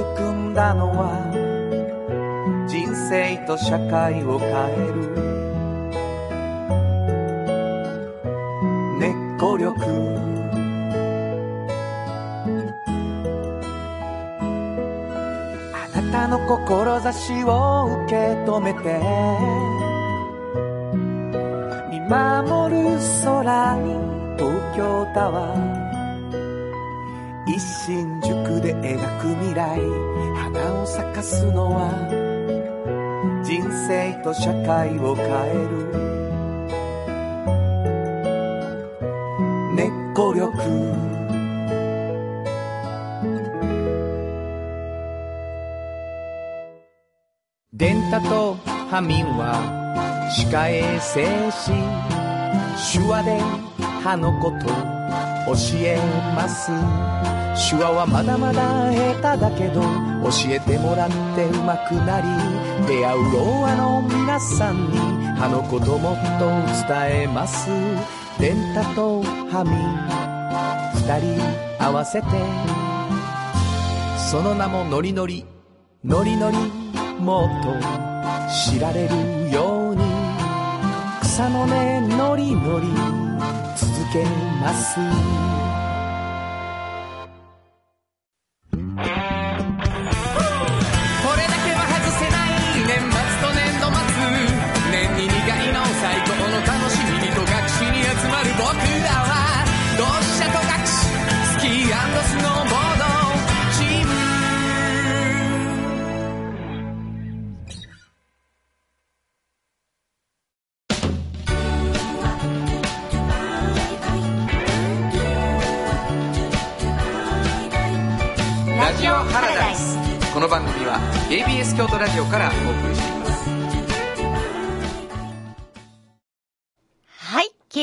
[0.00, 1.28] 育んだのは
[2.66, 5.31] 人生と社会を変える
[9.42, 9.74] 根っこ力。
[15.74, 18.16] あなたの志を受け
[18.46, 19.00] 止めて。
[21.90, 22.78] 見守る
[23.24, 23.84] 空に
[24.38, 25.82] 東京タワー。
[27.48, 29.80] 一新宿で描く未来。
[30.36, 31.90] 花を咲かすのは
[33.42, 35.52] 人生と社会を変え
[35.98, 36.11] る。
[40.12, 40.52] 根っこ力。
[47.72, 48.54] デンタと
[48.90, 51.72] ハミンは歯科衛生士
[52.98, 53.40] 手話で
[54.02, 55.96] 歯のこと教え
[56.36, 56.70] ます。
[57.70, 62.28] 手話はまだまだ下手だけど教えてもらって上手くなり
[62.86, 64.98] 出会うろうあの皆さんに
[65.38, 66.50] 歯のこともっと
[66.86, 68.21] 伝えます。
[68.38, 69.70] デンタとハミ。
[70.94, 72.26] 二人合わせて。
[74.30, 75.44] その名もノリノリ。
[76.04, 76.56] ノリノリ
[77.20, 77.74] もっと
[78.50, 80.02] 知られるように。
[81.20, 82.86] 草の根ノリノリ。
[83.76, 84.24] 続け
[84.60, 85.61] ます。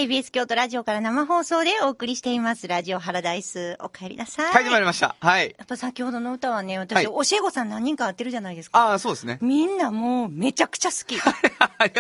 [0.10, 0.20] はい。
[0.24, 2.68] KBS 京都ラジオから生放送でお送りしています。
[2.68, 3.78] ラジオハラダイス。
[3.80, 4.53] お帰りなさい。
[4.53, 5.16] 帰ってまいりました。
[5.20, 5.55] はい。
[5.57, 8.80] やっぱ先ほどの歌はね、私、はい教え子さん何人か会ってるじゃないですか。
[8.80, 9.38] ああ、そうですね。
[9.41, 11.16] みんなもうめちゃくちゃ好き。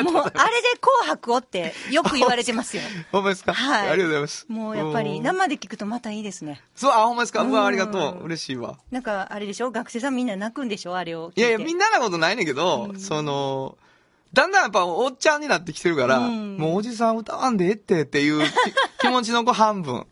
[0.03, 0.25] もう、あ。
[0.25, 2.83] れで紅白をってよく言われてますよ。
[3.11, 3.53] ほんまですか？
[3.53, 3.89] はい。
[3.89, 4.45] ありがとうございます。
[4.49, 6.61] もうやっぱりうん生で聞くとまたいいですね。
[6.75, 7.43] そう、あ、ほんまですか？
[7.43, 8.23] うわ、うんありがとう。
[8.25, 8.79] 嬉しいわ。
[8.91, 9.69] なんか、あれでしょ？
[9.71, 10.97] 学生さんみんな泣くんでしょ？
[10.97, 11.31] あれを。
[11.35, 13.77] いやいや、みんななことないねんけど、その、
[14.33, 18.51] だんだんやっぱおっちゃんになってきてるから、うんもうおじさん歌わんでええってっていうき
[18.99, 20.05] 気持ちの子半分。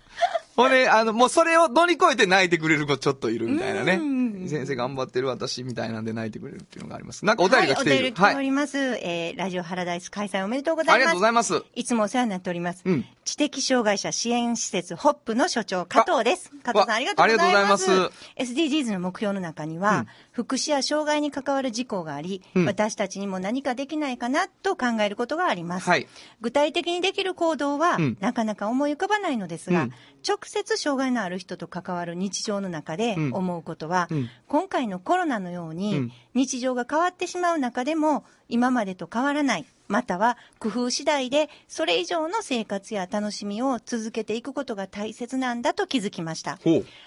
[0.58, 4.50] ほんで、あの、もうそれを乗り越えて泣いてくれる子ちょっといるみたいなねうん。
[4.50, 7.26] 先生頑張ってる私みたいなんで泣いてくれるっていうのがあります。
[7.26, 8.00] なんかお便りが来ている。
[8.00, 8.78] はい、お便り来ております。
[8.78, 10.96] えー、ラジオハラダイス開催おめでとうございます。
[10.96, 11.64] ありがとうございます。
[11.76, 12.82] いつもお世話になっております。
[12.86, 16.50] うん知的障害者支援施設ホップの所長、加藤です。
[16.64, 17.92] 加藤さん、わありがとうございます。
[17.92, 25.90] ありがとうございま SDGs の目標の中には、うん福祉や障害に関わる事項があり、うん私たちにも何かできないかなと考えることがあります。
[25.90, 26.08] はい
[26.42, 29.94] 具体的にできる行動は、うんなかなか思い浮かばないのですが、うん
[30.28, 33.34] 直接障害のある人と関わる日常の中でうん。
[33.34, 34.30] 思うことは、うん。
[34.48, 36.12] 今回のコロナのように、うん。
[36.34, 46.60] 日常が変わってしまう中でも、今までと変わらない、または工夫次第で、それ以上の生活や楽しみを続けていくことが大切なんだと気づきました。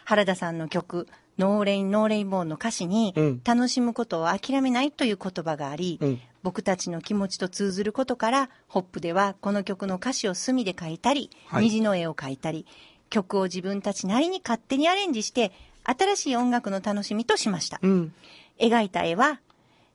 [0.04, 1.06] 原田さんの曲、
[1.38, 3.40] ノーレインノーレインボーンの歌詞に、うん。
[3.44, 6.20] 楽しむことを諦めないという言葉があり、うん。
[6.42, 11.64] 僕たちの気持ちと通ずることから、ホップではこの曲の歌詞を墨で書いたり、はい。
[11.64, 12.66] 虹の絵を描いたり、
[13.10, 15.52] 曲を自分たちなりに勝手にアレンジして、
[15.84, 17.78] 新しい音楽の楽しみとしました。
[17.82, 18.14] うん。
[18.58, 19.40] 描いた絵は、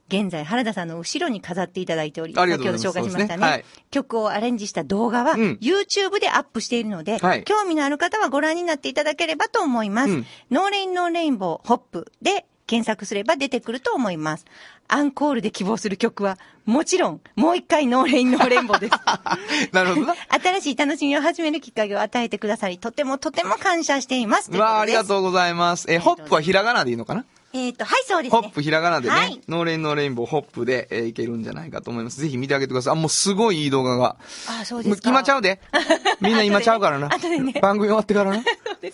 [0.08, 3.46] 現在原田さんの後ろに飾っていただいており、先ほど紹介しましたね。
[3.46, 10.12] ねはい曲をアレンジした動画は、うん YouTube でアップしているので、はい興味のある方はご覧になっていただければと思います。
[10.12, 14.46] うん No Rain No Rainbow ホップで検索すれば出てくると思います。
[14.88, 18.94] アンコールで希望する曲は、もちろん、もう一回 No Rain No Rainbow です。
[19.74, 20.16] なるほどな。
[20.30, 24.52] 新しい楽しみを始めるきっかけを与えてくださり、とてもとても感謝しています。
[24.52, 25.86] うわあ、ありがうとうございます。
[25.92, 27.26] え、ホップはひらがなでいいのかな？
[27.58, 28.42] えっ、と、はい、そうですね。
[28.42, 32.20] ホップひらがなでね、はい No Rain No Rainbow ホップで、えーいけるんじゃないかと思います。
[32.20, 32.94] ぜひ見てあげてください。
[32.94, 34.18] あ、もうすごいいい動画が。
[34.50, 35.10] あ、そうですか。
[35.10, 35.62] 今ちゃうで。
[36.20, 37.08] みんな今ちゃうからな。
[37.08, 38.44] 後でね番組終わってからな。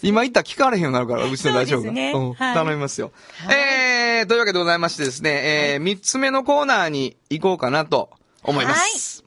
[0.03, 1.91] 今言ったら聞かれへんようになるから、うちのラジオが。
[1.91, 3.11] そうんはい頼みますよ。
[3.47, 8.11] はいえー、というわけでございましてですね、えー、三つ目のコーナーに行こうかなと
[8.43, 9.23] 思います。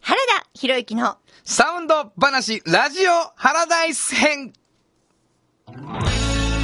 [0.00, 4.52] 原田ひろゆきのサウンド話、ラジオハラダイス編。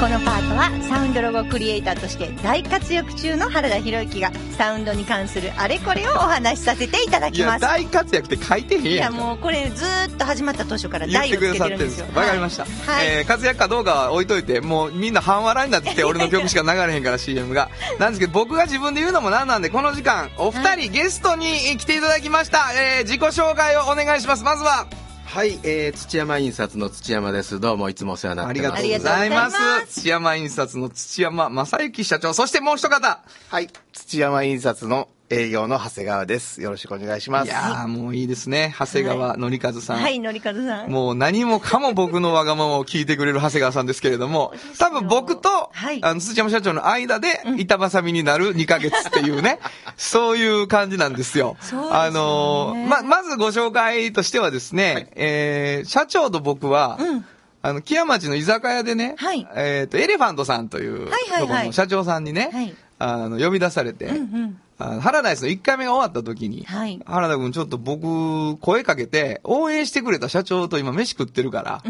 [0.03, 7.61] このパートはサウンドロゴクリエイターとして大活躍中の原田博之がサウンドに関するあれこれをお話しさせていただいや、きます。
[7.61, 9.13] 大活躍って書いてへんいややん。
[9.13, 12.07] もうこれずーっと始まった当初から大をつけてるんですよ。
[12.17, 12.65] わかりました。
[12.65, 13.07] はい。
[13.07, 17.71] えー活躍かどうかは置いといて、もうみんな半笑いになってきて、俺の曲しか流れへんから CM が。
[18.01, 21.47] なんですけど、僕が自分で言うのもなんなんで、この時間、お二人、ゲストに
[21.79, 22.73] 来ていただきました。
[22.75, 24.43] えー自己紹介をお願いします。
[24.43, 24.89] まずは、
[25.33, 27.59] はい、えー、土山印刷の土山です。
[27.59, 28.79] どうもいつもお世話になってます。
[28.79, 29.17] ありがとうございます。
[29.17, 33.23] ありがとうございます土山印刷の土山正幸社長、そしてもう一方。
[33.49, 33.71] はい。
[33.95, 36.61] 土山印刷の営業の長谷川です。
[36.61, 37.47] よろしくお願いします。
[37.47, 38.75] いやー、もういいですね。
[38.79, 39.97] 長谷川のりかずさん。
[39.97, 40.91] はい、のりかずさん。
[40.91, 49.59] もう何もかも僕のわがままを聞いてくれる長谷川さんですけれども、多分僕と、はいあの、土山社長の間で、板挟みになる2ヶ月っていうね、
[49.97, 51.57] そういう感じなんですよ。
[51.61, 57.25] そうですよねあのーま、まずご紹介としてはですね、えー、社長と僕は、うん
[57.63, 64.61] あの、木屋町の居酒屋でね、はいえっ、と、エレファントさんという、はいはいはいところの社長さんにね、はいあの、呼び出されて、うんうん。
[65.01, 71.83] ハラダイスの1回目が終わった時に、はい原田君ちょっと僕、声かけて、応援してくれた社長と今飯食ってるから、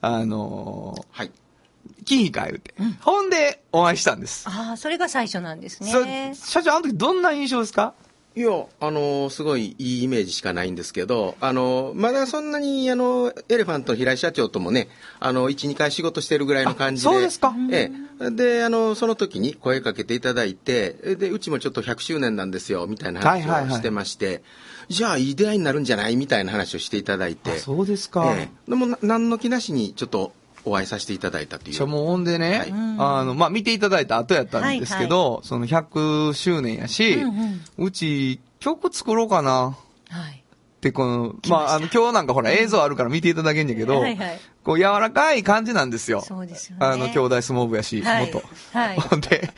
[0.00, 1.26] あのはい。
[1.28, 4.46] ー、金いか言うて、ほんでお会いしたんです。
[4.48, 6.34] ああ、それが最初なんですそね。
[6.34, 7.94] 社長、あの時どんな印象ですか？
[8.38, 17.08] いや、あのーすごいいいイメージしかないんですけど、あのーまだそんなに、あの、エレファントの平井社長ともね、あの、1、2回仕事してるぐらいの感じで。
[17.08, 18.30] あそうですかええ。
[18.30, 24.42] で、あの、その時に声かけていただいて、で、うちもちょっと100周年なんですよ、みたいな話はいはいはいをしてまして、
[24.88, 26.16] じゃあ、いい出会いになるんじゃない？
[26.16, 27.58] みたいな話をしていただいて。
[27.58, 28.34] そうですか。
[28.38, 28.70] ええ。
[28.70, 30.32] でも、な何の気なしに、ちょっと、
[30.64, 31.74] お会いさせていただいたという。
[31.74, 39.76] じゃあもうほんでね、はいあの、まあ、見ていただいた後やったんですけど、その100周年やし、うんうち曲作ろうかな。
[40.08, 40.42] はい。
[40.78, 46.20] ってこの、まあ、あの、今日なんかほら映像あるから見ていただけんやけど、はいはいこう柔らかい感じなんですよ。
[46.20, 48.42] そうですよねあの、兄弟相撲部やし、はい元。
[48.74, 49.50] はいほんで、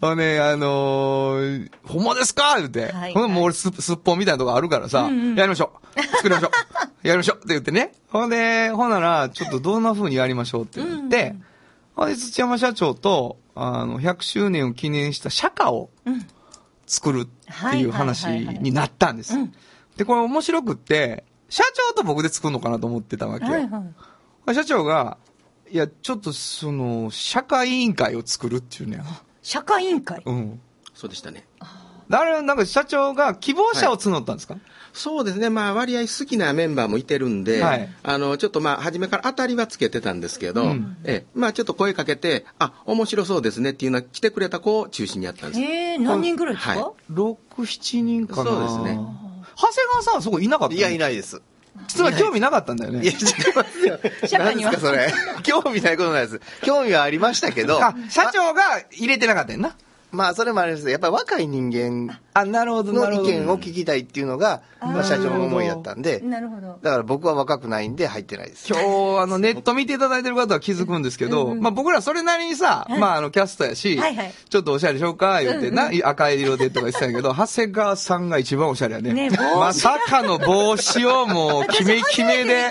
[0.00, 2.56] ほんで、あのーほんまですか？
[2.56, 2.90] 言って。
[2.90, 5.08] はいほんで、もう俺す、すっぽんみたいなとこあるからさ、や
[5.44, 6.02] りましょう。
[6.18, 7.06] 作りましょう。
[7.06, 7.92] やりましょうって言ってね。
[8.10, 11.36] ほんで、ほんなら、ちょっとどんな風にやりましょうって言って、
[11.94, 15.90] ほんで、土山社長と、あの、100周年を記念した社歌を
[16.88, 19.52] 作るっていう話になったんですうん。
[19.96, 21.62] で、これ面白くって、社
[21.92, 23.52] 長と僕で作るのかなと思ってたわけよ。
[23.52, 23.82] はいはい。
[24.54, 25.18] 社長が、
[25.70, 29.02] いや、ちょっとその、社会委員会を作るっていうね。
[29.42, 30.22] 社会委員会？
[30.24, 30.60] うん。
[30.94, 31.46] そうでしたね。
[32.08, 34.56] あれ、なんか社長が希望者を募ったんですか、
[34.92, 45.60] そうですね、まあ、割合好きなメンバーもいてるんで、はいあのちょっとまあ、初めから当たりはつけてたんですけど、うんええまあ、ちょっと声かけて、あ面白そうですねっていうのは、来てくれた子を中心にやったんです。
[45.60, 46.78] ええ、何人ぐらいですか？
[46.78, 48.94] は ?6、7人かなそうですね
[49.56, 50.98] 長谷川さんはそこいなかったいや、いい。
[50.98, 51.42] ないです。
[51.88, 53.02] 実は興味なかったんだよね。
[53.02, 53.18] いや、違い
[53.54, 53.98] ますよ。
[54.26, 55.12] 社会には何ですか、それ。
[55.42, 56.40] 興味ないことないです。
[56.62, 59.76] 興味はありましたけど、あ、社長が入れてなかったよな。
[60.12, 60.88] まあ、それもあれです。
[60.88, 63.22] やっぱり若い人間あ、なるほど、なの。
[63.22, 66.78] 意見を聞きたいっていうのが、まあ、社長の思いだったんで、なるほど。
[66.82, 68.68] だから僕は若くないんで入ってないです。
[68.68, 74.34] 今日、あの、ネット見ていただいてる方は気づくんですけど、まあ僕らそれなりにさ、まああの、キャストやし、はいはい。
[74.50, 79.12] ちょっとおしゃれしようか、言ってな、赤い色でとか言ってたんやけど、 長谷川さんが一番おしゃれやね。
[79.14, 82.70] ねまさかの帽子をもう、決め決めで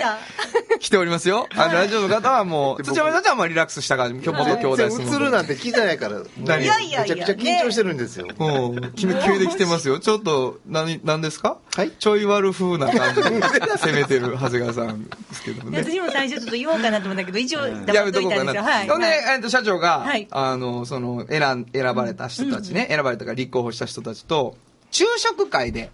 [0.78, 1.48] 来ておりますよ。
[1.56, 6.62] あの、ラジオの方はもう、土山社長はまあリラックスした感じ、今日元兄弟全相撲然映るなんて聞いてないから、何？
[6.62, 7.25] いやいやいや。
[7.25, 8.26] めちゃ緊張してるんですよ。
[8.38, 9.98] うん、決め決めで来てますよ。
[10.00, 11.58] ちょっと、何、何ですか？
[11.74, 13.30] はいちょい悪風な感じで
[13.78, 15.78] 攻めてる長谷川さんですけどね。
[15.84, 18.44] 私も最初ちょっと言おうかなと思ったけど、一応や黙っめとこうかな。
[18.44, 18.62] といたんですよ。
[18.62, 18.88] はい。
[18.88, 24.56] ほんで、はいえっと、社長が、はいあの、その、選ん、選ばれた人たちね、選ばれたから立候補した人たちと、
[24.90, 25.90] 昼食会で、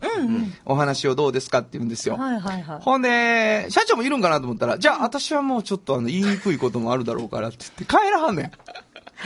[0.64, 2.16] お話をどうですかって言うんですよ。
[2.16, 2.78] はいはいはい。
[2.80, 8.50] ほんで、社長もいるんかなと思ったら、じゃあ私はもうちょっとあの、言いにくいこともあるだろうからって言って帰らはんねん。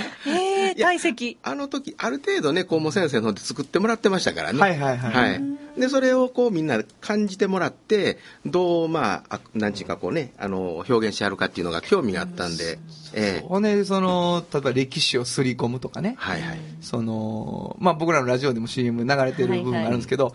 [0.26, 1.38] ええ、退席。
[1.42, 4.60] あの時、ある程度ね、校門先生の方で作ってもらってましたからね。
[4.60, 12.78] はいはいはいで、それをこうみんな感じてもらって、どう、まあ、あなんちゅうかこうね、あの、表現してあるかっていうのが興味があったんで、
[13.12, 16.14] ええほんで、その、例えば歴史をすり込むとかね。
[16.18, 16.58] はいはい。
[16.80, 20.34] その、まあ僕らのラジオでも CM 流れてる部分があるんですけど、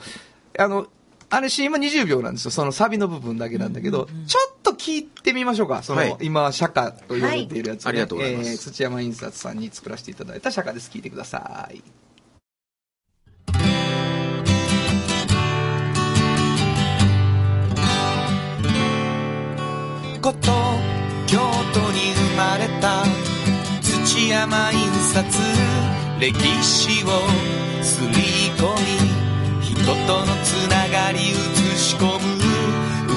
[0.59, 0.87] あの、
[1.33, 2.51] あれ CM20 秒なんですよ。
[2.51, 5.81] そのサビの部分だけなんだけど、ちょっと聞いてみましょうか。
[5.81, 10.91] その、はい今、釈迦と言われているやつ、ねはいありがとうございますえー土山印刷さんに作らせていただいた釈迦です。
[10.93, 11.81] 聞いてください。
[20.21, 20.51] こと
[21.25, 21.39] 京
[21.73, 23.03] 都に生まれた
[23.81, 25.25] 土山印刷
[26.19, 27.07] 歴史を
[27.81, 28.07] すり
[28.57, 28.69] 込
[29.05, 29.10] み
[29.83, 31.31] 人とのつながり映
[31.75, 32.11] し込む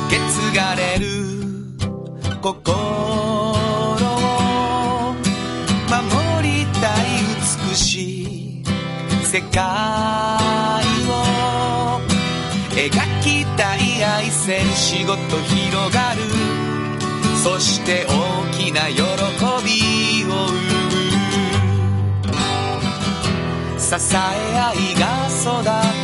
[0.09, 1.05] 受け継がれる
[2.41, 3.55] 心を
[5.91, 7.05] 守りたい
[7.69, 7.83] 美し
[8.23, 8.65] い
[9.25, 9.61] 世界
[11.09, 11.11] を
[12.71, 12.91] 描
[13.21, 16.21] きたい愛せる仕事広がる。
[17.43, 18.11] そして大
[18.57, 20.85] きな喜びを生む。
[23.79, 24.19] 支え
[24.59, 25.45] 合いが育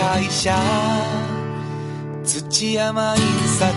[0.00, 0.56] 会社
[2.24, 3.22] 土山印
[3.58, 3.70] 刷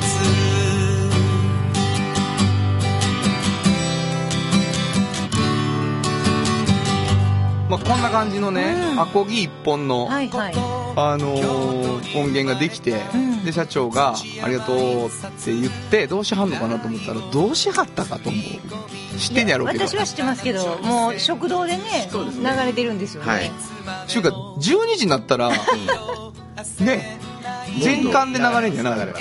[7.70, 9.02] まあ、こんな感じのね、うん。
[9.02, 10.83] アコギ一本の、はいはい。
[10.96, 13.44] あのー音源ができて、ん。
[13.44, 14.14] で社長が
[14.44, 19.20] 「ありがとう」って言ってどうしはんのかなと思ったらどうしはったかと思う。
[19.20, 19.88] 知ってんやろうけど。
[19.88, 23.32] 私は知ってますけど、もう食堂でね、流れてるんですよね。
[23.32, 23.48] はい。
[23.48, 25.50] うか12時になったら
[26.80, 27.20] ね
[27.82, 29.00] 全巻で流れんじゃない？
[29.00, 29.14] だか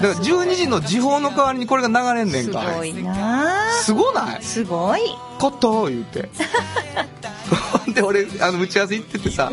[0.00, 3.68] ら12時の時報の代わりにこれが流れんねんすかごいな。
[3.68, 4.42] あすごない？
[4.42, 5.00] すごい。
[5.38, 6.28] コット言うて
[7.94, 9.50] で俺あの打ち合わせ行っててさ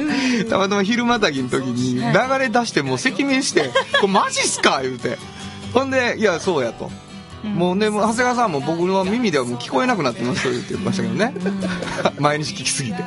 [0.50, 2.04] たまたま昼またぎの時に流
[2.40, 3.72] れ出してもう赤面して
[4.02, 5.18] 「これマジっすか?」言うて。
[5.74, 6.90] ほんで「いやそうや」と。
[7.44, 11.32] もうね、長谷川さんも僕の耳ではもう聞こえなくなってますと言ってましたけどね。
[12.18, 13.04] 毎日聞きすぎて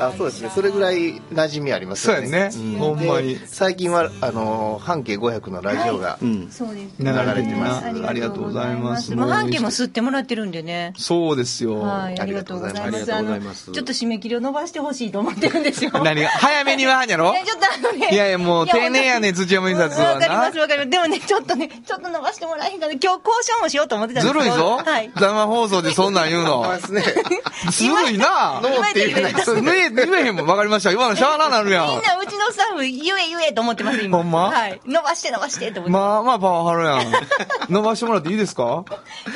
[0.00, 0.50] あそうですね。
[0.54, 2.50] それぐらい馴染みありますよね。
[2.50, 2.78] そうやね。
[2.78, 3.38] ほんまに。
[3.38, 6.94] で最近はあの半径500のラジオが、うんそうです。
[6.98, 7.86] 流れてます。
[7.86, 9.14] あありがとうございます。
[9.14, 10.92] もう半径も吸ってもらってるんでね。
[10.96, 12.82] そうですよ、はい、ありがとうございます。
[12.82, 13.64] ありがとうございます。
[13.66, 15.90] あのちょっと締め切りを伸ばしてほしいと思ってるんですよ。
[16.02, 16.28] 何が？
[16.28, 17.32] 早めにはやろ？
[17.32, 18.08] いや、ちょっとあのね。
[18.10, 20.14] いやいやもう丁寧やね土山印刷はな。
[20.14, 20.90] わかりますわかります。
[20.90, 22.92] でもね、ちょっとね、ちょっと伸ばしてもらえへんかな。
[22.92, 25.10] 今日交渉もしようと思ってたんですずるいぞ、はい。
[25.14, 26.66] 生放送でそんなん言うの。
[26.80, 28.60] ずるいな。
[28.62, 29.30] ノーって言えな。
[29.30, 30.92] いえ言えへんもん分かりました。
[30.92, 31.88] 今のしゃあななるやん。
[31.88, 34.18] みんなうちのスタッフ言え言えと思ってます、今。
[34.18, 34.50] ほんま？
[34.50, 34.80] はい。
[34.86, 35.90] 伸ばして伸ばしてと思って。
[35.90, 37.12] まあまあパワハラやん。
[37.72, 38.84] 伸ばしてもらっていいですか？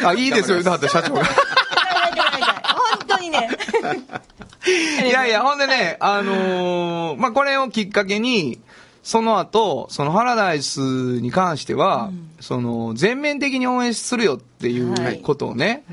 [0.05, 0.57] あいいですよ。
[0.57, 1.24] 言うてはった社長が。
[1.24, 1.28] 本
[3.07, 3.48] 当にね。
[5.05, 8.61] いやいや、ほんでね、あのーまあ、これをきっかけに、
[9.02, 15.18] その後、そのハラダイスに関しては、その、全面的に応援するよっていはい。
[15.18, 15.84] うことをね、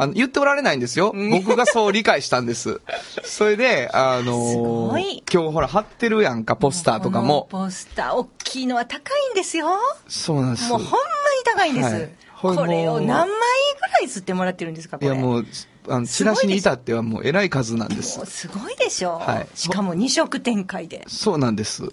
[0.00, 1.12] あの言っておられないんですよ。
[1.30, 2.80] 僕がそう理解したんです。
[3.24, 7.48] それで、あのー今日ほら貼ってるやんか、ポスターとかも。
[7.50, 9.66] ポスター、大きいのは高いんですよ。
[10.06, 10.98] そうなんですもうほんまに
[11.44, 11.94] 高いんです。
[11.94, 15.10] はいこれを何枚ぐらい吸ってもらってるんですか、これ。
[15.10, 15.46] いやもう、
[15.88, 18.24] あの、チラシに至ってはもう偉い数なんです。
[18.26, 19.18] すごいでしょ。
[19.18, 21.04] はいしかも2色展開で。
[21.08, 21.84] そうなんです。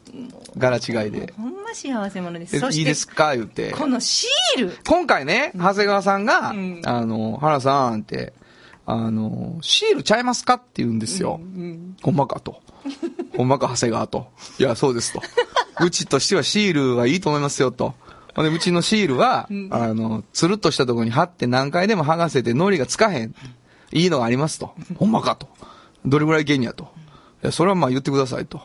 [0.57, 1.33] 柄違いで。
[1.37, 2.55] ほんま幸せ者です。
[2.57, 3.35] いいですか？
[3.35, 3.71] 言うて。
[3.71, 4.77] このシール。
[4.87, 8.33] 今回ね、長谷川さんが、んあの、原さんって、
[8.85, 11.39] あの、シールちゃいますかって言うんですよ。
[12.03, 12.61] ほんまかと。
[13.35, 14.27] ほんまか長谷川と。
[14.59, 15.21] いや、そうですと。
[15.83, 17.95] うちとしてはシールはいいと思いますよと。
[18.35, 23.33] ほんで、うちのシールは、あの、つるっとしたところに貼って何回でも剥がせて糊がつかへん。
[23.91, 24.73] いいのがありますと。
[24.97, 25.47] ほんまかと。
[26.05, 26.85] どれぐらいいけんやと。
[27.43, 28.61] いや、それはまあ言ってくださいと。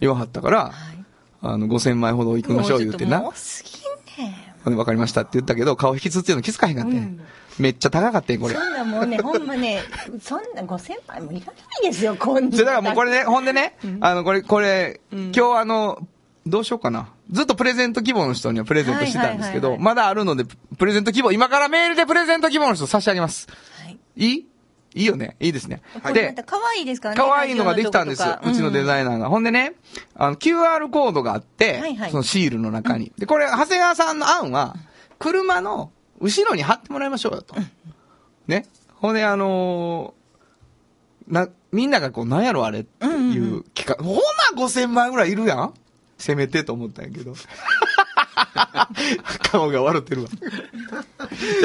[0.00, 0.72] 言わはったから、
[1.40, 3.20] あの、5000枚ほど行きましょう言うてな。
[3.20, 4.34] もうすぎんねん。
[4.64, 7.20] ほんで分かりましたって言ったけど、顔引きつっていうの気づかへんかった、ん、
[7.58, 8.54] めっちゃ高かったんこれ。
[8.54, 9.80] そんなもうね、ほんまね、
[10.20, 12.56] そんな5000枚もいらないですよ、こんな。
[12.56, 16.06] だからもうこれね、ほんでね、あの、これ、これ、今日あの、
[16.46, 17.08] どうしようかな。
[17.30, 20.44] ずっとプレゼント希望の人にはプレゼントしてたんですけど、はいはいはいはいまだあるので、
[20.78, 23.48] プレゼント希望、今からメールでプレゼント希望の人差し上げます。
[23.84, 23.98] はい。
[24.16, 24.46] いい？
[24.94, 25.82] いいよねいいですね。
[26.02, 27.20] これまた可愛いですからね。
[27.20, 28.22] 可愛いのができたんです。
[28.22, 29.28] うちのデザイナーが。
[29.28, 29.74] ほんでね、
[30.14, 33.12] あの、QR コードがあって、はいはいそのシールの中に。
[33.18, 34.76] で、これ、長谷川さんの案は、
[35.18, 35.90] 車の
[36.20, 37.54] 後ろに貼ってもらいましょうよと。
[38.46, 38.66] ね。
[38.94, 40.22] ほんで、あのー
[41.32, 44.04] な、みんながこう、なんやろあれっていう企画。
[44.04, 45.74] ほな5000万ぐらいいるやん
[46.18, 47.34] せめてと思ったんやけど。
[49.50, 50.28] 顔が笑ってるわ。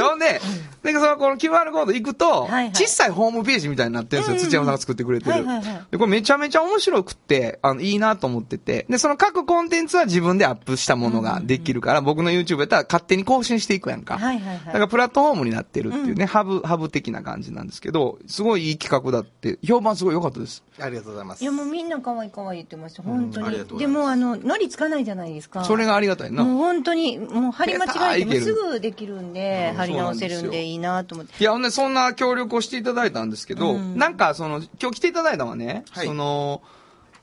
[0.09, 0.39] ほんで、
[0.83, 4.49] で、そのこの QR コード行くと、はいはい小さいホームページみたいになってるんですよ。
[4.49, 5.31] 土山さんが作ってくれてる。
[5.31, 8.85] はいはいはいで、これめちゃめちゃ面白くって、あの、いいなと思ってて。
[8.89, 14.17] で、その各コンテンツは自分でアップしたものができるから、僕の YouTube やったら勝手に更新していくやんか。
[14.17, 20.63] はいはいはいだからプラットフォームになってるっていうね、ハブ、ハブ的な感じなんですけど、すごいいい企画だって、評判すごい良かったです。
[20.79, 23.69] ありがとうございますいやもうみんな可愛い可愛い言ってました、本当ありがに。
[23.69, 25.63] とうございますでもあの、のりつかないじゃないですか。
[25.63, 26.43] それがありがたいな。
[26.43, 31.33] もう本当に、もう貼り間違えてもすぐできるんで、貼り直せるんでいいなと思って。
[31.41, 36.05] いや、ほんで、そんな協力をしていただいたんですけど、なんか、その、今日来ていただいたのはね、はい。
[36.05, 36.61] その、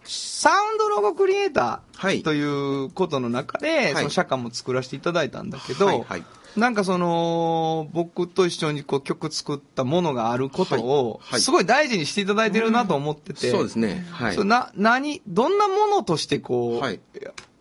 [0.04, 2.18] サウンドロゴクリエイタはい。
[2.18, 3.94] ーということの中で、い。
[3.94, 6.24] その社歌も作らせていただいたんだけど、はいはい。
[6.56, 14.04] なんかその、僕と一緒にこう曲作ったものがあることを、すごい大事にしていただいてるなと思ってて、そうですね。
[14.10, 14.44] はい。
[14.44, 17.00] な、何、どんなものとしてこう、はい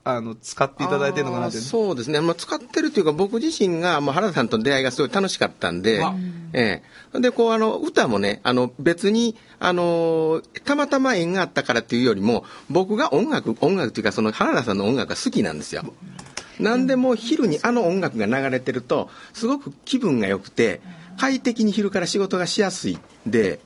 [0.06, 1.58] あの、使っていただいてるのかなって。
[1.58, 5.82] そうですね、まあ、使ってるというか僕自身が、まあ、原田さんとの出会いがすごい楽しかったん。
[5.82, 6.04] で、
[6.52, 6.82] え
[7.14, 15.84] え、でこうあの歌もねあの別にあのたまたま縁があったからっていうよりも僕が音楽音楽というかその原田さんの音楽が好きなんですよ。
[16.60, 20.82] なんでも昼にあの音楽が流れてるとすごく気分が良くて
[21.18, 22.96] 快適に昼から仕事がしやすい。
[22.96, 23.60] んで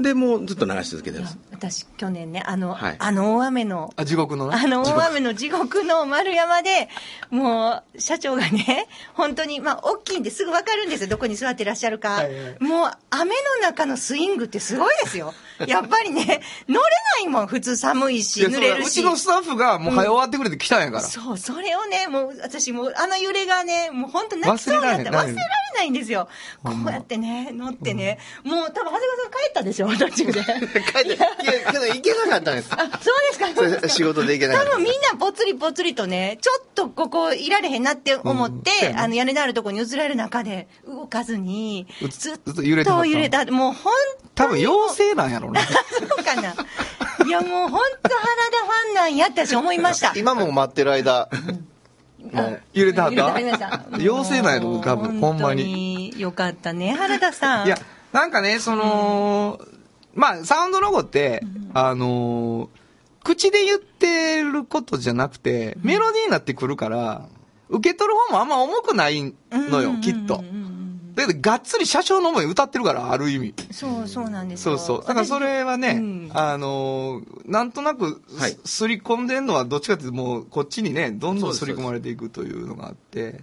[0.00, 1.38] でもうずっと流し続けてます。
[1.50, 4.56] 私、去年ね、あの、はいあの大雨の、あ、地獄のね。
[4.56, 6.88] あの大雨の地獄の丸山で、
[7.30, 12.10] もう、社長がね、本当に、まあ、大きいんですぐ分かるんですよ、どこに座ってらっしゃるか。
[12.10, 15.34] はいはいもう、雨の中のスイングってすごいですよ。
[15.66, 16.80] やっぱりね、乗れ
[17.22, 19.02] ないもん、普通寒いし、濡れるし。
[19.02, 21.02] そううちのスタッフがもう早終わってくれて来たんやから。
[21.02, 25.34] そう、それをね、もう、私もう、あの揺れがね、もう本当泣きそうになって、忘れられ
[25.74, 26.28] ないんですよ。
[26.62, 30.32] こうやってね、乗ってね、もう多分、長谷川さん帰ったでしょ、途中で。
[30.92, 32.68] 帰って、いや、けど行けなかったんです。
[32.72, 33.88] あ、そうですか。
[33.88, 43.44] 仕事で行けなかった多分みんなぽつりぽつりとね、ちょっとここいられへんなって思って、あの屋根のあるところに移られる中で動かずに、ずっと揺れたと揺れた。
[43.46, 43.92] もう本
[44.34, 45.60] 多分妖精なんやろうね。
[45.98, 46.54] そうかな。
[47.26, 50.12] いやもう本当原田ファンなんやって私思いました。
[50.16, 51.28] 今も待ってる間、
[52.32, 53.34] もう、揺れてはった？
[53.98, 55.64] 妖精なんやろ、多分、ほんまに。
[55.64, 56.20] に。
[56.20, 57.66] よかったね、原田さん。
[57.66, 57.78] いや、
[58.12, 59.60] なんかね、その、
[60.14, 61.42] まあ、サウンドロゴって、
[61.74, 62.68] あのー、
[63.24, 67.22] 口で言ってることじゃなくて、メロディーになってくるから、
[67.68, 70.42] 受け取る方もあんま重くないのよ、きっと。
[71.14, 73.54] だけど、がっつり車掌の思い歌ってるから、ある意味。
[73.70, 74.78] そう、そうなんですよ。
[74.78, 75.06] そうそう。
[75.06, 83.40] だからそれはね、うんあのーなんとなくす、はいすり込んでんのはどっちかっていうともうこっちにね、どんどんすすり込まれていくというのがあって。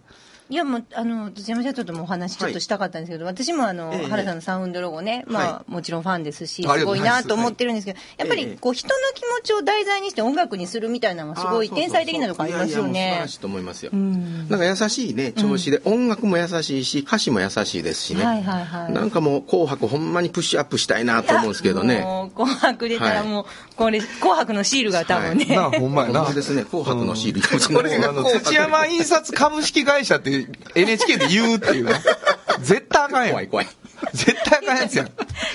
[0.50, 13.36] いや、もう、あの、土山社長ともお話ちょっとしたかったんですけど、私もあの、ええ原田のサウンドロゴね、まあ、はもちろんファンですし、すごいなと思ってるんですけど、やっぱり、ええこう、人の気持ちを題材にして音楽にするみたいなのは、すごい天才的なとこありますよねらし。
[13.36, 13.92] いと思いますよ。
[13.94, 18.24] んなんか優しいね、調子で、音楽も優しいし、歌詞も優しいですしね。
[18.24, 22.02] はいはいはいなんかもう、紅白ほんまにプッシュアップしたいなと思うんですけどね。
[22.02, 23.46] もう紅白出たらはいもう、
[23.76, 25.46] これ、紅白のシールが多分ね。
[25.56, 26.34] なあ、ほんまやな。
[26.34, 27.42] ですね、紅白のシール。
[27.76, 30.37] これが あの、土山印刷株式会社って
[30.76, 31.94] NHK で言うっていうね。
[32.60, 33.32] 絶対あかんやん。
[33.32, 33.68] 怖い怖い。
[34.14, 35.12] 絶対あかんやつやん。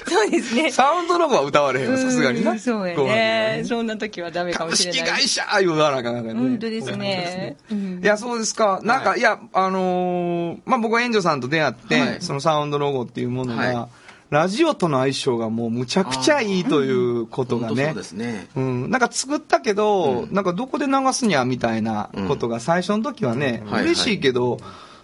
[0.07, 0.71] そうですね。
[0.71, 2.53] サウンドロゴは歌われへんわ、さすがにな。
[2.53, 3.63] うんそうやね。
[3.65, 5.01] そんな時はダメかも株しれない。
[5.01, 6.35] 式会社言うわなあかんからね。
[6.35, 7.57] 本当ですね。
[7.71, 8.81] うんいや、そうですか。
[8.83, 13.89] なんか、い、や、あのーまあ、僕は援助さんと出会って、はいそのサウンドロゴっていうものが、は
[14.33, 18.03] ラジオとの相性がもうむちゃくちゃいいということがね本当そうで。
[18.03, 18.49] すね。
[18.57, 24.57] うん、なんか作ったけど、うんなんかどこで流すにゃみたいなことが最初の時はね、はいはい嬉しいけど、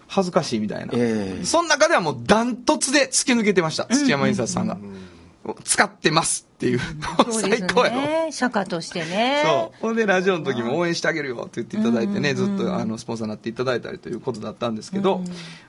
[0.07, 0.93] 恥ずかしいみたいな。
[0.95, 4.79] ええその中ではもうダントツで突き抜けてました、土山印刷さんが。
[5.65, 6.81] 使ってますっていう。
[7.31, 8.01] 最高やろ。
[8.03, 8.29] ね。
[8.33, 9.43] 釈迦としてね。
[9.45, 9.81] そう。
[9.81, 15.23] ほんで、ラジオの時も応援してあげるよって言っていただいてね、ずっと、あの、スポンサーになっていただいたりということだったんですけど、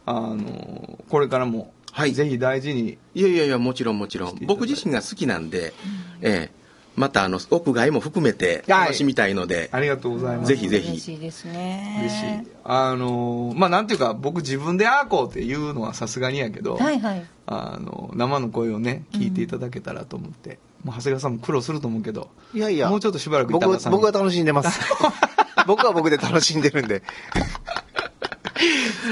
[0.05, 4.39] あの、これからも、はいぜひ大事に、いやいやいや、もちろんもちろん。
[4.43, 5.73] 僕自身が好きなんで、
[6.21, 6.59] ええ
[6.99, 10.49] また、あの、屋外も含めて楽しみたいので、ありがとうございます。
[10.49, 11.97] ぜひぜひ嬉しいですね。
[12.01, 12.51] 嬉しい。
[12.65, 17.25] あの、まあ、なんていうか、僕自分でああこうって言うのはさすがにやけど、はいはい。
[17.45, 22.89] あの、生の声をね、聞いていただけたらと思って、もう長谷川さんも苦労すると思うけど、いやいや。
[22.89, 24.81] もうちょっとしばらく僕僕は楽しんでます。
[25.67, 27.01] 僕は僕で楽しんでるんで。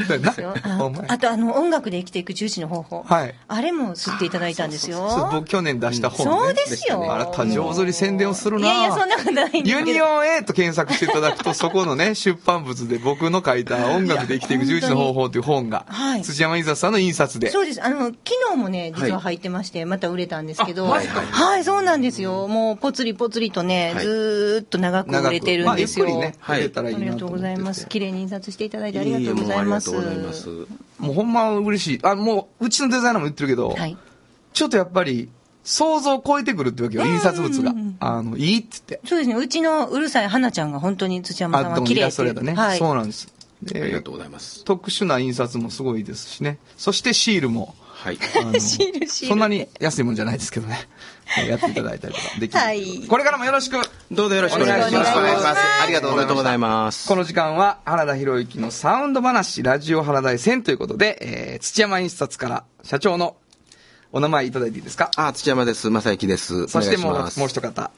[0.08, 0.54] ですよ
[1.08, 3.04] あと、あの、音楽で生きていく重視の方法。
[3.04, 5.10] はいあれも吸っていただいたんですよ。
[5.10, 6.34] そう僕去年出した本ね。
[6.34, 7.14] そうですよ。
[7.14, 9.82] あなた上手に宣伝をするないやいや、そんなことないんですユ。
[9.82, 17.50] ニオン A と検索していただくと、そこのね、 出版物で僕の書いた音楽で生きていく11の方法という本が、はい土山印刷さんの印刷で。
[17.50, 17.84] そうです。
[17.84, 18.16] あの、昨
[18.52, 20.86] 日もね、実は入ってまして、また売れたんですけど。
[20.86, 22.48] あマジかはい、そうなんですよ。
[22.48, 26.06] もう、ぽつりぽつりとね、はいずーっと長く売れてるんですよ。
[26.06, 27.88] まあ、ゆっくりね、はいありがとうございます。
[27.88, 29.77] 綺麗に印刷していただいてありがとうございます。
[29.78, 30.50] ありがとうございます。
[31.00, 32.00] もうほんま嬉しい。
[32.04, 33.98] あ、もう、うちのデザイナーも言ってるけど、はい。
[34.54, 35.30] ちょっとやっぱり、
[35.64, 37.74] 想像を超えてくるってわけよ、印刷物が。
[38.00, 39.08] あの、いいって言って。
[39.08, 39.36] そうですね。
[39.36, 42.54] うちのうるさい花ちゃんが本当に土山さんあ、でもイは綺麗ってラストレーターね。
[42.54, 42.78] はい。
[42.78, 43.28] そうなんです。
[43.62, 44.64] でありがとうございます。
[44.64, 46.60] 特殊な印刷もすごいですしね。
[46.78, 48.18] そしてシールも、はい。
[48.22, 50.88] シールシールそんなに安いもんじゃないですけどね。
[51.48, 52.60] やっていただいたりとかできる。
[52.60, 53.78] はいこれからもよろしく。
[54.12, 55.18] どうぞよろしくお願いします。
[55.18, 57.08] お願いしますお願いしますありがとうございます。
[57.08, 63.36] この時間は原田博之のサウンド話、ラジオ原田線ということで、えー、土山印刷から社長の
[64.12, 65.12] お名前いただいていいですか？
[65.18, 65.90] あ、土山です。
[65.90, 66.68] 正幸です。
[66.68, 67.92] そしてもう、もう一方。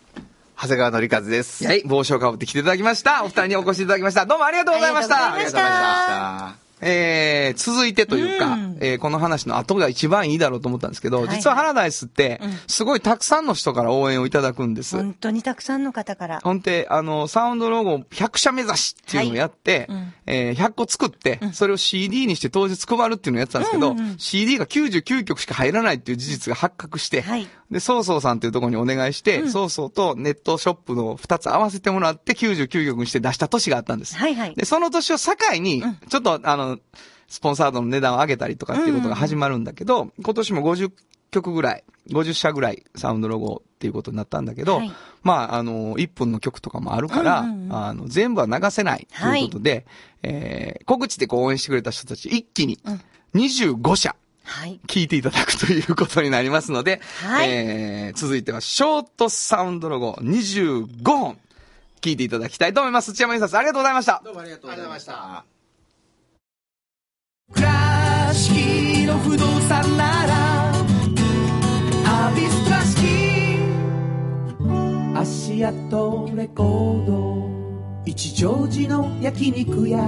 [0.62, 1.66] 長谷川紀和です。
[1.66, 3.24] はい、帽子をかぶって来ていただきました。
[3.24, 4.26] お二人にお越しいただきました。
[4.26, 5.34] どうもありがとうございました。
[5.34, 8.78] ありがとうございましたえー、続いてというか、うん。
[8.82, 11.36] えーこの話の後が一番いいだろうと思ったんですけど、はいはい。
[11.36, 14.96] 実はハラダイスってうん、すごいたくさんの人から応援をいただくんです。
[14.96, 16.40] 本当にたくさんの方から。
[16.42, 20.14] ほんで、あの、サウンドロゴ100社目指しっていうのをやって、はいうん。
[20.26, 24.18] えー100個作って、それを CD にして当日配るっていうのをやってたんですけど、うんうんうん。
[24.18, 27.48] CD が99曲しか入らないっていう事実が発覚して、はい。
[27.72, 34.16] で、ソーソーさんっていうところにお願いして、ソーソーとネットショップの2つ合わせてもらって99曲にして出した年があったんです。
[34.16, 34.56] はいはい。
[34.56, 36.69] で、その年を境に、ちょっと、あの、
[37.28, 40.92] スポンサードの値段を上げたりとかっていうことが始まるんだけど、今年も50
[41.32, 44.92] 曲ぐらい、50社ぐらいサウンドロゴっていうことになったんだけど、はい
[45.22, 49.86] まあ、あの、1分の曲とかもあるから、うんうんうんあの、全部は流せないということで、
[50.24, 52.80] えー、告知でこう応援してくれた人たち一気に
[53.36, 54.80] 25社、はい。
[54.88, 61.38] 聞いていただくということになりますので、はいえー、続いては、ショートサウンドロゴ25本、
[62.02, 63.14] 聞いていただきたいと思います。
[63.14, 64.22] 土山印刷ありがとうございました。
[64.26, 65.59] どうもありがとうございました。
[67.54, 70.72] 倉敷の不動産なら
[72.06, 73.60] アビス倉敷
[75.16, 77.50] 足跡レコード
[78.06, 80.00] 一乗寺の焼肉屋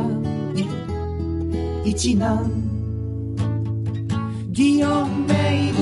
[1.83, 2.51] 一南
[4.51, 5.81] 祇園名物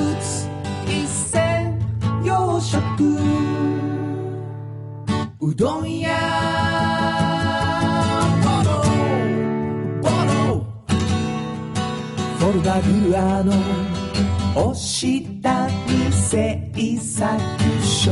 [0.87, 1.79] 一銭
[2.23, 2.79] 洋食
[5.41, 7.38] うどん屋
[12.49, 13.53] フォルダグアの
[14.55, 17.39] 押したに製作
[17.79, 18.11] 所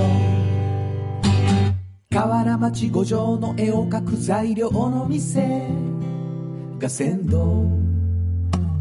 [2.13, 5.67] 河原町五条の絵を描く材料の店
[6.77, 7.65] が先導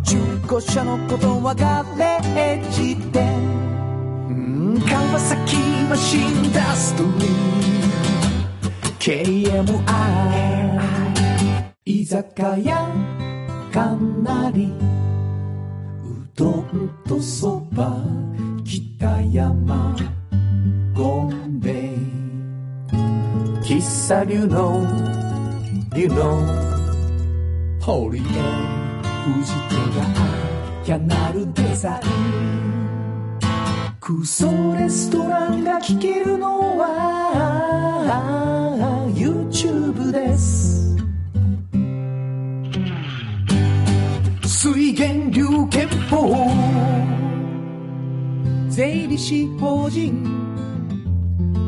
[0.04, 3.24] 中古車のことはガレージ店
[4.86, 5.56] 川崎
[5.88, 9.86] マシンダストリー KMI
[11.86, 12.92] 居酒屋
[13.72, 14.70] かなり
[16.36, 17.96] どんとそば
[18.62, 19.96] 北山
[20.92, 21.70] ゴンベ。
[21.70, 21.96] イ
[23.64, 24.86] 喫茶流の
[25.94, 26.42] 流の
[27.80, 28.28] ホリエフ
[29.42, 30.04] ジテが
[30.84, 33.38] キャナルデザイン。
[33.98, 36.92] 空想レストランが聞けるのは
[39.14, 40.85] YouTube です。
[44.58, 46.16] 水源流憲法
[48.70, 50.24] 税理士法人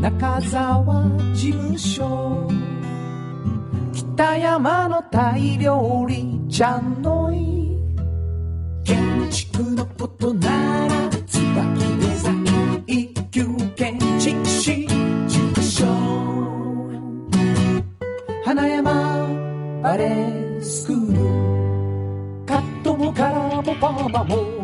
[0.00, 0.82] 中沢
[1.34, 2.48] 事務所
[3.92, 7.76] 北山のタイ料理ちゃんのい
[8.84, 8.96] 建
[9.30, 13.44] 築のことなら椿デザイン一級
[13.76, 15.84] 建築士事務所
[18.46, 19.28] 花山
[19.82, 20.37] バレー
[23.18, 24.62] カラーもパーマも。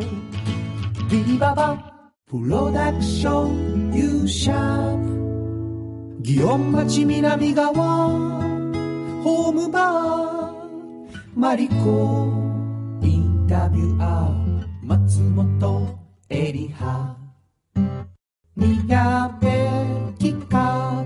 [1.11, 1.93] ビババ
[2.31, 4.53] プロダクション勇者。
[6.23, 7.75] 祇園町南側
[9.25, 12.33] ホームバーマリコ
[13.03, 15.99] インタビュアー松本
[16.31, 17.17] エリハ
[18.55, 19.47] 宮部
[20.19, 21.05] 企画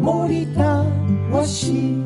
[0.00, 0.84] 森田
[1.30, 2.03] わし